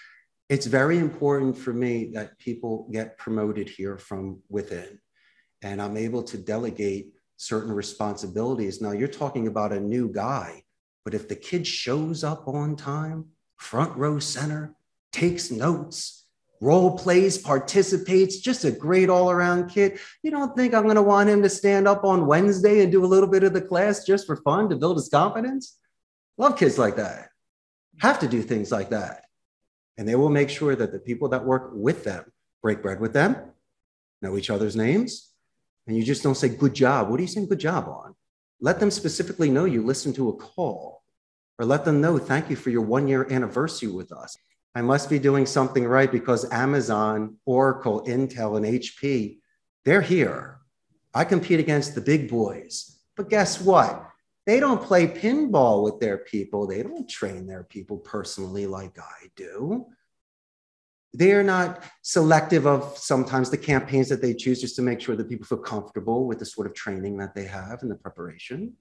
it's 0.50 0.66
very 0.66 0.98
important 0.98 1.58
for 1.58 1.74
me 1.74 2.12
that 2.14 2.38
people 2.40 2.90
get 2.92 3.18
promoted 3.18 3.70
here 3.70 3.98
from 3.98 4.42
within 4.50 5.00
and 5.62 5.82
I'm 5.82 5.98
able 5.98 6.24
to 6.24 6.38
delegate 6.38 7.14
certain 7.38 7.72
responsibilities. 7.72 8.82
Now, 8.82 8.92
you're 8.92 9.08
talking 9.08 9.48
about 9.48 9.74
a 9.74 9.80
new 9.80 10.12
guy, 10.12 10.64
but 11.04 11.14
if 11.14 11.28
the 11.28 11.36
kid 11.36 11.66
shows 11.66 12.24
up 12.24 12.48
on 12.48 12.76
time, 12.76 13.26
front 13.60 13.96
row 13.96 14.18
center, 14.18 14.74
takes 15.12 15.52
notes, 15.52 16.26
role 16.60 16.98
plays, 16.98 17.38
participates, 17.38 18.40
just 18.40 18.66
a 18.66 18.72
great 18.72 19.10
all 19.10 19.30
around 19.30 19.70
kid, 19.70 20.00
you 20.24 20.32
don't 20.32 20.56
think 20.56 20.74
I'm 20.74 20.84
going 20.84 20.96
to 20.96 21.04
want 21.04 21.30
him 21.30 21.44
to 21.44 21.50
stand 21.50 21.88
up 21.88 22.04
on 22.04 22.26
Wednesday 22.26 22.82
and 22.82 22.92
do 22.92 23.06
a 23.06 23.08
little 23.08 23.30
bit 23.30 23.44
of 23.44 23.54
the 23.54 23.62
class 23.62 24.04
just 24.04 24.26
for 24.26 24.38
fun 24.38 24.70
to 24.70 24.76
build 24.76 24.98
his 24.98 25.10
confidence? 25.10 25.78
Love 26.38 26.58
kids 26.58 26.80
like 26.80 26.96
that. 26.96 27.30
Have 28.00 28.20
to 28.20 28.28
do 28.28 28.42
things 28.42 28.72
like 28.72 28.90
that 28.90 29.26
and 30.00 30.08
they 30.08 30.16
will 30.16 30.30
make 30.30 30.50
sure 30.50 30.78
that 30.78 30.94
the 30.94 30.98
people 30.98 31.28
that 31.28 31.44
work 31.44 31.72
with 31.74 32.06
them 32.06 32.24
break 32.62 32.82
bread 32.82 33.02
with 33.02 33.12
them, 33.12 33.36
know 34.22 34.38
each 34.38 34.50
other's 34.50 34.76
names, 34.76 35.34
and 35.88 35.98
you 35.98 36.04
just 36.04 36.24
don't 36.24 36.36
say 36.36 36.48
good 36.48 36.74
job. 36.74 37.10
What 37.10 37.20
are 37.20 37.22
you 37.22 37.28
saying 37.28 37.50
good 37.50 37.60
job 37.60 37.86
on? 37.90 38.16
Let 38.62 38.80
them 38.80 38.92
specifically 38.92 39.50
know 39.50 39.66
you 39.66 39.84
listened 39.84 40.16
to 40.16 40.30
a 40.30 40.38
call, 40.38 40.99
or 41.60 41.66
let 41.66 41.84
them 41.86 42.00
know 42.00 42.18
thank 42.18 42.50
you 42.50 42.56
for 42.56 42.70
your 42.70 42.82
one 42.82 43.08
year 43.08 43.28
anniversary 43.30 43.90
with 43.90 44.12
us. 44.14 44.36
I 44.74 44.82
must 44.82 45.10
be 45.10 45.20
doing 45.20 45.46
something 45.46 45.86
right 45.86 46.10
because 46.10 46.50
Amazon, 46.52 47.36
Oracle, 47.46 48.06
Intel, 48.06 48.56
and 48.56 48.66
HP, 48.66 49.40
they're 49.84 50.02
here. 50.02 50.60
I 51.14 51.26
compete 51.26 51.60
against 51.60 51.96
the 51.96 52.02
big 52.02 52.30
boys. 52.30 53.00
But 53.18 53.30
guess 53.30 53.60
what? 53.60 54.06
They 54.46 54.60
don't 54.60 54.82
play 54.82 55.08
pinball 55.08 55.84
with 55.84 56.00
their 56.00 56.20
people. 56.20 56.66
They 56.66 56.82
don't 56.82 57.10
train 57.10 57.46
their 57.46 57.64
people 57.64 57.98
personally 57.98 58.66
like 58.66 58.98
I 58.98 59.28
do. 59.36 59.88
They 61.14 61.34
are 61.34 61.44
not 61.44 61.84
selective 62.04 62.68
of 62.68 62.98
sometimes 62.98 63.50
the 63.50 63.58
campaigns 63.58 64.08
that 64.10 64.22
they 64.22 64.34
choose 64.34 64.62
just 64.62 64.76
to 64.78 64.82
make 64.82 65.02
sure 65.02 65.16
that 65.16 65.28
people 65.28 65.46
feel 65.46 65.58
comfortable 65.58 66.26
with 66.26 66.40
the 66.40 66.46
sort 66.46 66.68
of 66.68 66.74
training 66.74 67.18
that 67.18 67.36
they 67.36 67.46
have 67.46 67.82
and 67.82 67.92
the 67.92 67.96
preparation. 67.96 68.74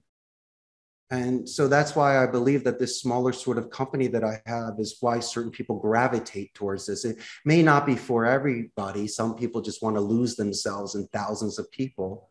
And 1.11 1.49
so 1.49 1.67
that's 1.67 1.95
why 1.95 2.21
I 2.21 2.27
believe 2.27 2.63
that 2.65 2.77
this 2.77 3.01
smaller 3.01 3.33
sort 3.33 3.57
of 3.57 3.71
company 3.71 4.07
that 4.07 4.23
I 4.23 4.41
have 4.45 4.75
is 4.77 4.97
why 5.01 5.19
certain 5.19 5.51
people 5.51 5.79
gravitate 5.79 6.53
towards 6.53 6.85
this. 6.85 7.03
It 7.03 7.17
may 7.45 7.63
not 7.63 7.87
be 7.87 7.95
for 7.95 8.25
everybody. 8.25 9.07
Some 9.07 9.35
people 9.35 9.61
just 9.61 9.81
want 9.81 9.95
to 9.95 10.01
lose 10.01 10.35
themselves 10.35 10.93
in 10.93 11.07
thousands 11.07 11.57
of 11.57 11.71
people. 11.71 12.29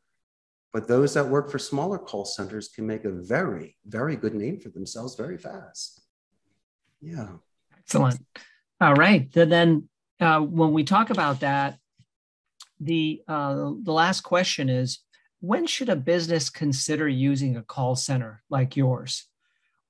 But 0.72 0.86
those 0.86 1.14
that 1.14 1.28
work 1.28 1.50
for 1.50 1.58
smaller 1.58 1.98
call 1.98 2.24
centers 2.24 2.68
can 2.68 2.86
make 2.86 3.04
a 3.04 3.10
very, 3.10 3.76
very 3.84 4.14
good 4.14 4.34
name 4.34 4.60
for 4.60 4.68
themselves 4.68 5.16
very 5.16 5.38
fast. 5.38 6.02
Yeah. 7.00 7.28
Excellent. 7.78 8.24
All 8.80 8.94
right. 8.94 9.32
Then, 9.32 9.88
uh, 10.20 10.40
when 10.40 10.72
we 10.72 10.84
talk 10.84 11.10
about 11.10 11.40
that, 11.40 11.78
the 12.80 13.22
uh, 13.26 13.72
the 13.82 13.92
last 13.92 14.20
question 14.20 14.68
is: 14.68 15.00
When 15.40 15.66
should 15.66 15.88
a 15.88 15.96
business 15.96 16.50
consider 16.50 17.08
using 17.08 17.56
a 17.56 17.62
call 17.62 17.94
center 17.96 18.42
like 18.50 18.76
yours? 18.76 19.26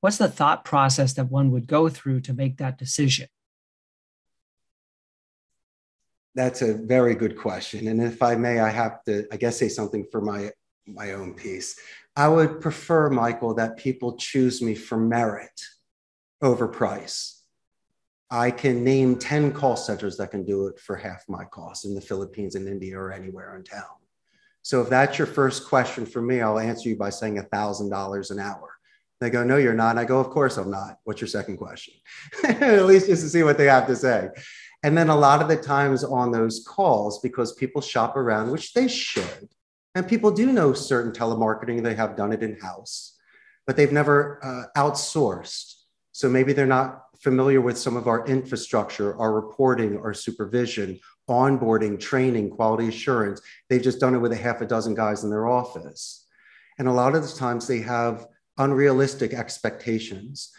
What's 0.00 0.18
the 0.18 0.28
thought 0.28 0.64
process 0.64 1.14
that 1.14 1.30
one 1.30 1.50
would 1.52 1.66
go 1.66 1.88
through 1.88 2.20
to 2.22 2.34
make 2.34 2.58
that 2.58 2.78
decision? 2.78 3.28
That's 6.34 6.62
a 6.62 6.74
very 6.74 7.14
good 7.14 7.37
question. 7.37 7.88
And 7.88 8.00
if 8.00 8.22
I 8.22 8.37
may, 8.37 8.61
I 8.61 8.68
have 8.68 9.02
to, 9.04 9.26
I 9.32 9.37
guess, 9.37 9.58
say 9.58 9.68
something 9.68 10.06
for 10.12 10.20
my 10.20 10.50
my 10.87 11.12
own 11.12 11.34
piece. 11.34 11.78
I 12.16 12.28
would 12.28 12.61
prefer, 12.61 13.11
Michael, 13.11 13.54
that 13.54 13.76
people 13.76 14.16
choose 14.16 14.62
me 14.62 14.74
for 14.74 14.96
merit 14.96 15.61
over 16.40 16.66
price. 16.66 17.42
I 18.30 18.50
can 18.50 18.84
name 18.84 19.16
10 19.16 19.52
call 19.52 19.76
centers 19.76 20.16
that 20.16 20.30
can 20.30 20.44
do 20.44 20.66
it 20.66 20.78
for 20.78 20.96
half 20.96 21.24
my 21.28 21.44
cost 21.44 21.84
in 21.84 21.94
the 21.94 22.00
Philippines 22.00 22.54
and 22.54 22.68
India 22.68 22.98
or 22.98 23.12
anywhere 23.12 23.56
in 23.56 23.64
town. 23.64 23.97
So 24.62 24.83
if 24.83 24.88
that's 24.88 25.18
your 25.18 25.27
first 25.27 25.66
question 25.66 26.05
for 26.05 26.21
me, 26.21 26.40
I'll 26.40 26.59
answer 26.59 26.88
you 26.88 26.97
by 26.97 27.11
saying 27.11 27.37
$1,000 27.37 28.31
an 28.31 28.38
hour. 28.38 28.71
They 29.21 29.31
go, 29.31 29.42
No, 29.42 29.57
you're 29.57 29.75
not. 29.75 29.90
And 29.90 30.01
I 30.01 30.05
go, 30.05 30.21
Of 30.21 30.31
course 30.31 30.57
I'm 30.57 30.71
not. 30.71 30.99
What's 31.05 31.21
your 31.21 31.29
second 31.29 31.57
question? 31.57 31.94
At 32.44 32.87
least 32.87 33.07
just 33.07 33.23
to 33.23 33.29
see 33.29 33.42
what 33.42 33.59
they 33.59 33.66
have 33.66 33.87
to 33.88 33.97
say. 33.97 34.29
And 34.83 34.97
then 34.97 35.09
a 35.09 35.16
lot 35.16 35.42
of 35.42 35.49
the 35.49 35.57
times 35.57 36.05
on 36.05 36.31
those 36.31 36.64
calls, 36.66 37.21
because 37.21 37.53
people 37.55 37.81
shop 37.81 38.16
around, 38.16 38.51
which 38.51 38.75
they 38.75 38.87
should, 38.87 39.49
and 39.94 40.07
people 40.07 40.31
do 40.31 40.53
know 40.53 40.73
certain 40.73 41.12
telemarketing, 41.12 41.83
they 41.83 41.97
have 41.97 42.16
done 42.16 42.33
it 42.33 42.44
in 42.44 42.61
house, 42.61 43.18
but 43.66 43.77
they've 43.77 43.90
never 43.90 44.38
uh, 44.44 44.81
outsourced. 44.81 45.75
So 46.12 46.29
maybe 46.29 46.53
they're 46.53 46.66
not 46.66 47.03
familiar 47.21 47.61
with 47.61 47.77
some 47.77 47.97
of 47.97 48.07
our 48.07 48.25
infrastructure, 48.27 49.18
our 49.18 49.33
reporting, 49.33 49.99
our 49.99 50.14
supervision, 50.14 51.01
onboarding, 51.29 52.01
training, 52.01 52.51
quality 52.51 52.88
assurance. 52.88 53.41
They've 53.69 53.83
just 53.83 54.01
done 54.01 54.14
it 54.14 54.19
with 54.19 54.33
a 54.33 54.37
half 54.37 54.61
a 54.61 54.67
dozen 54.67 54.95
guys 54.95 55.25
in 55.25 55.31
their 55.31 55.47
office. 55.47 56.27
And 56.79 56.88
a 56.88 56.93
lot 56.93 57.14
of 57.14 57.23
the 57.23 57.37
times 57.37 57.67
they 57.67 57.81
have 57.81 58.27
unrealistic 58.57 59.33
expectations. 59.33 60.53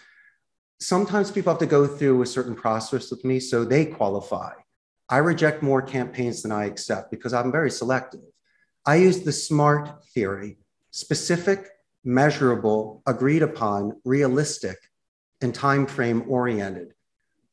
Sometimes 0.80 1.32
people 1.32 1.52
have 1.52 1.60
to 1.60 1.66
go 1.66 1.86
through 1.86 2.22
a 2.22 2.26
certain 2.26 2.56
process 2.56 3.12
with 3.12 3.26
me 3.26 3.40
so 3.40 3.66
they 3.66 3.86
qualify. 3.86 4.54
I 5.10 5.18
reject 5.18 5.64
more 5.64 5.82
campaigns 5.82 6.42
than 6.44 6.52
I 6.52 6.66
accept 6.66 7.12
because 7.12 7.34
I'm 7.34 7.52
very 7.52 7.72
selective. 7.72 8.22
I 8.86 8.96
use 8.96 9.22
the 9.22 9.32
SMART 9.32 10.04
theory 10.14 10.58
specific, 10.92 11.68
measurable, 12.04 13.04
agreed 13.06 13.44
upon, 13.44 14.00
realistic, 14.06 14.78
and 15.42 15.54
time 15.54 15.86
frame 15.86 16.24
oriented. 16.28 16.94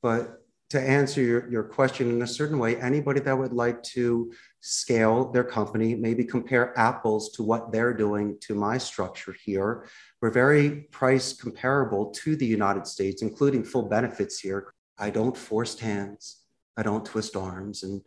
But 0.03 0.46
to 0.71 0.81
answer 0.81 1.21
your, 1.21 1.51
your 1.51 1.63
question 1.63 2.11
in 2.11 2.23
a 2.23 2.27
certain 2.27 2.59
way, 2.59 2.77
anybody 2.81 3.21
that 3.21 3.39
would 3.39 3.53
like 3.53 3.83
to 3.83 4.33
scale 4.61 5.31
their 5.31 5.45
company, 5.45 5.95
maybe 5.95 6.25
compare 6.25 6.77
apples 6.77 7.31
to 7.31 7.45
what 7.45 7.71
they're 7.71 7.95
doing 7.95 8.37
to 8.41 8.55
my 8.55 8.77
structure 8.77 9.35
here. 9.45 9.87
We're 10.21 10.31
very 10.31 10.89
price 10.91 11.33
comparable 11.33 12.07
to 12.07 12.35
the 12.35 12.47
United 12.47 12.87
States, 12.87 13.23
including 13.23 13.63
full 13.63 13.89
benefits 13.89 14.41
here. 14.41 14.73
I 14.99 15.11
don't 15.11 15.37
force 15.37 15.79
hands, 15.79 16.43
I 16.77 16.83
don't 16.83 17.05
twist 17.05 17.37
arms. 17.37 17.85
And 17.85 18.03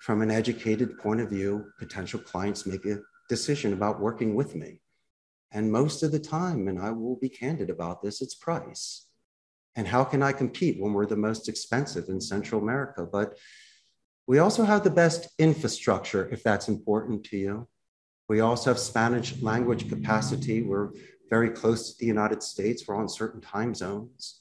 from 0.00 0.22
an 0.22 0.30
educated 0.30 0.98
point 0.98 1.20
of 1.20 1.28
view, 1.28 1.66
potential 1.78 2.20
clients 2.20 2.64
make 2.64 2.86
a 2.86 3.00
decision 3.28 3.74
about 3.74 4.00
working 4.00 4.34
with 4.34 4.54
me. 4.54 4.80
And 5.52 5.70
most 5.70 6.02
of 6.02 6.12
the 6.12 6.18
time, 6.18 6.68
and 6.68 6.80
I 6.80 6.92
will 6.92 7.16
be 7.16 7.28
candid 7.28 7.68
about 7.68 8.02
this, 8.02 8.22
it's 8.22 8.34
price. 8.34 9.09
And 9.76 9.86
how 9.86 10.04
can 10.04 10.22
I 10.22 10.32
compete 10.32 10.80
when 10.80 10.92
we're 10.92 11.06
the 11.06 11.16
most 11.16 11.48
expensive 11.48 12.08
in 12.08 12.20
Central 12.20 12.60
America? 12.60 13.06
But 13.10 13.38
we 14.26 14.38
also 14.38 14.64
have 14.64 14.84
the 14.84 14.90
best 14.90 15.28
infrastructure, 15.38 16.28
if 16.32 16.42
that's 16.42 16.68
important 16.68 17.24
to 17.24 17.36
you. 17.36 17.68
We 18.28 18.40
also 18.40 18.70
have 18.70 18.78
Spanish 18.78 19.40
language 19.42 19.88
capacity. 19.88 20.62
We're 20.62 20.90
very 21.28 21.50
close 21.50 21.92
to 21.92 21.98
the 21.98 22.06
United 22.06 22.42
States. 22.42 22.86
We're 22.86 22.96
on 22.96 23.08
certain 23.08 23.40
time 23.40 23.74
zones. 23.74 24.40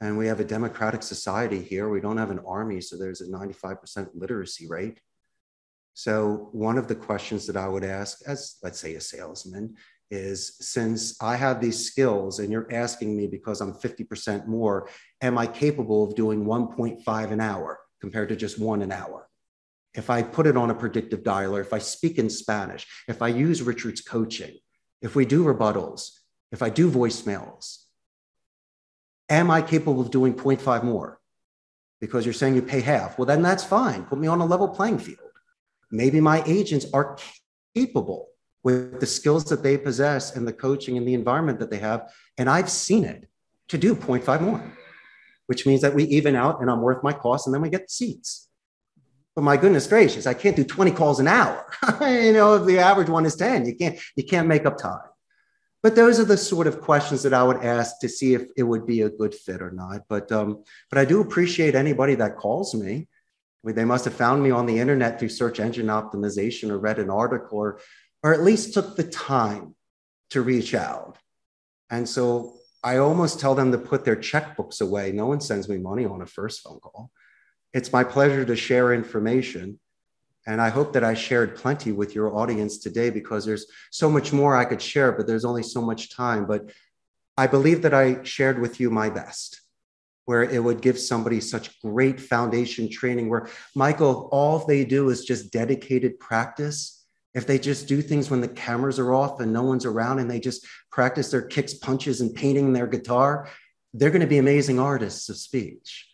And 0.00 0.18
we 0.18 0.26
have 0.26 0.40
a 0.40 0.44
democratic 0.44 1.04
society 1.04 1.62
here. 1.62 1.88
We 1.88 2.00
don't 2.00 2.16
have 2.16 2.30
an 2.30 2.40
army, 2.44 2.80
so 2.80 2.96
there's 2.96 3.20
a 3.20 3.28
95% 3.28 4.08
literacy 4.14 4.66
rate. 4.68 4.98
So, 5.94 6.48
one 6.52 6.78
of 6.78 6.88
the 6.88 6.94
questions 6.94 7.46
that 7.46 7.56
I 7.56 7.68
would 7.68 7.84
ask, 7.84 8.20
as 8.26 8.56
let's 8.62 8.80
say 8.80 8.94
a 8.94 9.00
salesman, 9.00 9.76
is 10.12 10.56
since 10.60 11.16
I 11.22 11.36
have 11.36 11.58
these 11.58 11.86
skills 11.86 12.38
and 12.38 12.52
you're 12.52 12.70
asking 12.70 13.16
me 13.16 13.26
because 13.26 13.62
I'm 13.62 13.72
50% 13.72 14.46
more, 14.46 14.90
am 15.22 15.38
I 15.38 15.46
capable 15.46 16.04
of 16.04 16.14
doing 16.14 16.44
1.5 16.44 17.30
an 17.30 17.40
hour 17.40 17.80
compared 17.98 18.28
to 18.28 18.36
just 18.36 18.58
one 18.58 18.82
an 18.82 18.92
hour? 18.92 19.26
If 19.94 20.10
I 20.10 20.22
put 20.22 20.46
it 20.46 20.56
on 20.56 20.70
a 20.70 20.74
predictive 20.74 21.22
dialer, 21.22 21.62
if 21.62 21.72
I 21.72 21.78
speak 21.78 22.18
in 22.18 22.28
Spanish, 22.28 22.86
if 23.08 23.22
I 23.22 23.28
use 23.28 23.62
Richard's 23.62 24.02
coaching, 24.02 24.58
if 25.00 25.16
we 25.16 25.24
do 25.24 25.44
rebuttals, 25.44 26.10
if 26.50 26.62
I 26.62 26.68
do 26.68 26.90
voicemails, 26.90 27.78
am 29.30 29.50
I 29.50 29.62
capable 29.62 30.02
of 30.02 30.10
doing 30.10 30.34
0.5 30.34 30.84
more? 30.84 31.20
Because 32.02 32.26
you're 32.26 32.34
saying 32.34 32.54
you 32.54 32.62
pay 32.62 32.80
half. 32.80 33.18
Well, 33.18 33.26
then 33.26 33.40
that's 33.40 33.64
fine. 33.64 34.04
Put 34.04 34.18
me 34.18 34.28
on 34.28 34.40
a 34.40 34.46
level 34.46 34.68
playing 34.68 34.98
field. 34.98 35.20
Maybe 35.90 36.20
my 36.20 36.42
agents 36.44 36.84
are 36.92 37.16
capable 37.74 38.31
with 38.64 39.00
the 39.00 39.06
skills 39.06 39.44
that 39.46 39.62
they 39.62 39.76
possess 39.76 40.36
and 40.36 40.46
the 40.46 40.52
coaching 40.52 40.96
and 40.96 41.06
the 41.06 41.14
environment 41.14 41.58
that 41.60 41.70
they 41.70 41.78
have. 41.78 42.12
And 42.38 42.48
I've 42.48 42.70
seen 42.70 43.04
it 43.04 43.28
to 43.68 43.78
do 43.78 43.94
0.5 43.94 44.40
more, 44.40 44.62
which 45.46 45.66
means 45.66 45.80
that 45.80 45.94
we 45.94 46.04
even 46.04 46.36
out 46.36 46.60
and 46.60 46.70
I'm 46.70 46.82
worth 46.82 47.02
my 47.02 47.12
cost 47.12 47.46
and 47.46 47.54
then 47.54 47.62
we 47.62 47.70
get 47.70 47.88
the 47.88 47.92
seats. 47.92 48.48
But 49.34 49.42
my 49.42 49.56
goodness 49.56 49.86
gracious, 49.86 50.26
I 50.26 50.34
can't 50.34 50.56
do 50.56 50.64
20 50.64 50.90
calls 50.90 51.18
an 51.18 51.26
hour. 51.26 51.64
you 52.00 52.32
know, 52.32 52.54
if 52.54 52.66
the 52.66 52.78
average 52.78 53.08
one 53.08 53.24
is 53.24 53.34
10, 53.34 53.66
you 53.66 53.74
can't, 53.74 53.98
you 54.14 54.24
can't 54.24 54.46
make 54.46 54.66
up 54.66 54.76
time. 54.76 55.00
But 55.82 55.96
those 55.96 56.20
are 56.20 56.24
the 56.24 56.36
sort 56.36 56.68
of 56.68 56.80
questions 56.80 57.24
that 57.24 57.34
I 57.34 57.42
would 57.42 57.64
ask 57.64 57.98
to 58.00 58.08
see 58.08 58.34
if 58.34 58.46
it 58.56 58.62
would 58.62 58.86
be 58.86 59.02
a 59.02 59.10
good 59.10 59.34
fit 59.34 59.60
or 59.60 59.72
not. 59.72 60.02
But 60.08 60.30
um, 60.30 60.62
but 60.88 60.98
I 60.98 61.04
do 61.04 61.20
appreciate 61.20 61.74
anybody 61.74 62.14
that 62.16 62.36
calls 62.36 62.72
me. 62.72 63.08
I 63.64 63.66
mean, 63.66 63.74
they 63.74 63.84
must 63.84 64.04
have 64.04 64.14
found 64.14 64.42
me 64.42 64.52
on 64.52 64.66
the 64.66 64.78
internet 64.78 65.18
through 65.18 65.30
search 65.30 65.58
engine 65.58 65.86
optimization 65.86 66.70
or 66.70 66.78
read 66.78 67.00
an 67.00 67.10
article 67.10 67.58
or, 67.58 67.80
or 68.22 68.32
at 68.32 68.42
least 68.42 68.74
took 68.74 68.96
the 68.96 69.04
time 69.04 69.74
to 70.30 70.42
reach 70.42 70.74
out. 70.74 71.18
And 71.90 72.08
so 72.08 72.54
I 72.82 72.96
almost 72.96 73.38
tell 73.38 73.54
them 73.54 73.72
to 73.72 73.78
put 73.78 74.04
their 74.04 74.16
checkbooks 74.16 74.80
away. 74.80 75.12
No 75.12 75.26
one 75.26 75.40
sends 75.40 75.68
me 75.68 75.78
money 75.78 76.04
on 76.04 76.22
a 76.22 76.26
first 76.26 76.62
phone 76.62 76.80
call. 76.80 77.10
It's 77.72 77.92
my 77.92 78.04
pleasure 78.04 78.44
to 78.44 78.56
share 78.56 78.92
information. 78.92 79.78
And 80.46 80.60
I 80.60 80.70
hope 80.70 80.92
that 80.94 81.04
I 81.04 81.14
shared 81.14 81.56
plenty 81.56 81.92
with 81.92 82.14
your 82.14 82.36
audience 82.36 82.78
today 82.78 83.10
because 83.10 83.44
there's 83.44 83.66
so 83.90 84.10
much 84.10 84.32
more 84.32 84.56
I 84.56 84.64
could 84.64 84.82
share, 84.82 85.12
but 85.12 85.26
there's 85.26 85.44
only 85.44 85.62
so 85.62 85.80
much 85.80 86.14
time. 86.14 86.46
But 86.46 86.72
I 87.36 87.46
believe 87.46 87.82
that 87.82 87.94
I 87.94 88.22
shared 88.24 88.60
with 88.60 88.80
you 88.80 88.90
my 88.90 89.08
best, 89.08 89.60
where 90.24 90.42
it 90.42 90.62
would 90.62 90.80
give 90.80 90.98
somebody 90.98 91.40
such 91.40 91.80
great 91.80 92.20
foundation 92.20 92.90
training, 92.90 93.30
where 93.30 93.48
Michael, 93.76 94.28
all 94.32 94.58
they 94.58 94.84
do 94.84 95.10
is 95.10 95.24
just 95.24 95.52
dedicated 95.52 96.18
practice 96.18 97.01
if 97.34 97.46
they 97.46 97.58
just 97.58 97.88
do 97.88 98.02
things 98.02 98.30
when 98.30 98.40
the 98.40 98.48
cameras 98.48 98.98
are 98.98 99.14
off 99.14 99.40
and 99.40 99.52
no 99.52 99.62
one's 99.62 99.86
around 99.86 100.18
and 100.18 100.30
they 100.30 100.40
just 100.40 100.66
practice 100.90 101.30
their 101.30 101.42
kicks, 101.42 101.74
punches, 101.74 102.20
and 102.20 102.34
painting 102.34 102.72
their 102.72 102.86
guitar, 102.86 103.48
they're 103.94 104.10
going 104.10 104.20
to 104.20 104.26
be 104.26 104.38
amazing 104.38 104.78
artists 104.78 105.28
of 105.28 105.36
speech. 105.36 106.08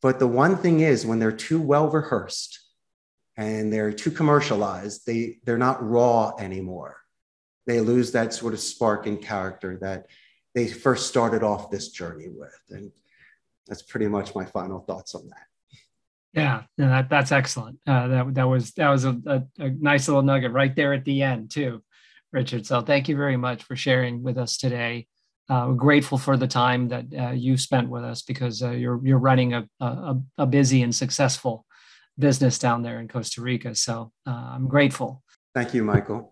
But 0.00 0.18
the 0.18 0.26
one 0.26 0.56
thing 0.56 0.80
is, 0.80 1.06
when 1.06 1.20
they're 1.20 1.30
too 1.30 1.60
well 1.60 1.88
rehearsed 1.88 2.60
and 3.36 3.72
they're 3.72 3.92
too 3.92 4.10
commercialized, 4.10 5.06
they, 5.06 5.38
they're 5.44 5.58
not 5.58 5.88
raw 5.88 6.32
anymore. 6.38 6.98
They 7.66 7.80
lose 7.80 8.12
that 8.12 8.34
sort 8.34 8.52
of 8.52 8.60
spark 8.60 9.06
and 9.06 9.22
character 9.22 9.78
that 9.80 10.06
they 10.54 10.66
first 10.66 11.06
started 11.06 11.44
off 11.44 11.70
this 11.70 11.90
journey 11.90 12.28
with. 12.28 12.60
And 12.70 12.90
that's 13.68 13.82
pretty 13.82 14.08
much 14.08 14.34
my 14.34 14.44
final 14.44 14.80
thoughts 14.80 15.14
on 15.14 15.28
that. 15.28 15.46
Yeah, 16.32 16.62
that, 16.78 17.10
that's 17.10 17.32
excellent. 17.32 17.78
Uh, 17.86 18.08
that 18.08 18.34
that 18.34 18.44
was 18.44 18.72
that 18.72 18.88
was 18.88 19.04
a, 19.04 19.20
a, 19.26 19.42
a, 19.58 19.70
nice 19.70 20.08
little 20.08 20.22
nugget 20.22 20.52
right 20.52 20.74
there 20.74 20.94
at 20.94 21.04
the 21.04 21.22
end 21.22 21.50
too, 21.50 21.82
Richard. 22.32 22.66
So 22.66 22.80
thank 22.80 23.08
you 23.08 23.16
very 23.16 23.36
much 23.36 23.64
for 23.64 23.76
sharing 23.76 24.22
with 24.22 24.38
us 24.38 24.56
today. 24.56 25.06
Uh, 25.50 25.66
we're 25.68 25.74
grateful 25.74 26.16
for 26.16 26.38
the 26.38 26.46
time 26.46 26.88
that 26.88 27.04
uh, 27.18 27.30
you 27.32 27.58
spent 27.58 27.90
with 27.90 28.04
us 28.04 28.22
because 28.22 28.62
uh, 28.62 28.70
you're 28.70 28.98
you're 29.04 29.18
running 29.18 29.52
a, 29.52 29.68
a, 29.80 30.16
a 30.38 30.46
busy 30.46 30.82
and 30.82 30.94
successful 30.94 31.66
business 32.18 32.58
down 32.58 32.82
there 32.82 32.98
in 32.98 33.08
Costa 33.08 33.42
Rica. 33.42 33.74
So 33.74 34.12
uh, 34.26 34.30
I'm 34.30 34.68
grateful. 34.68 35.22
Thank 35.54 35.74
you, 35.74 35.84
Michael. 35.84 36.31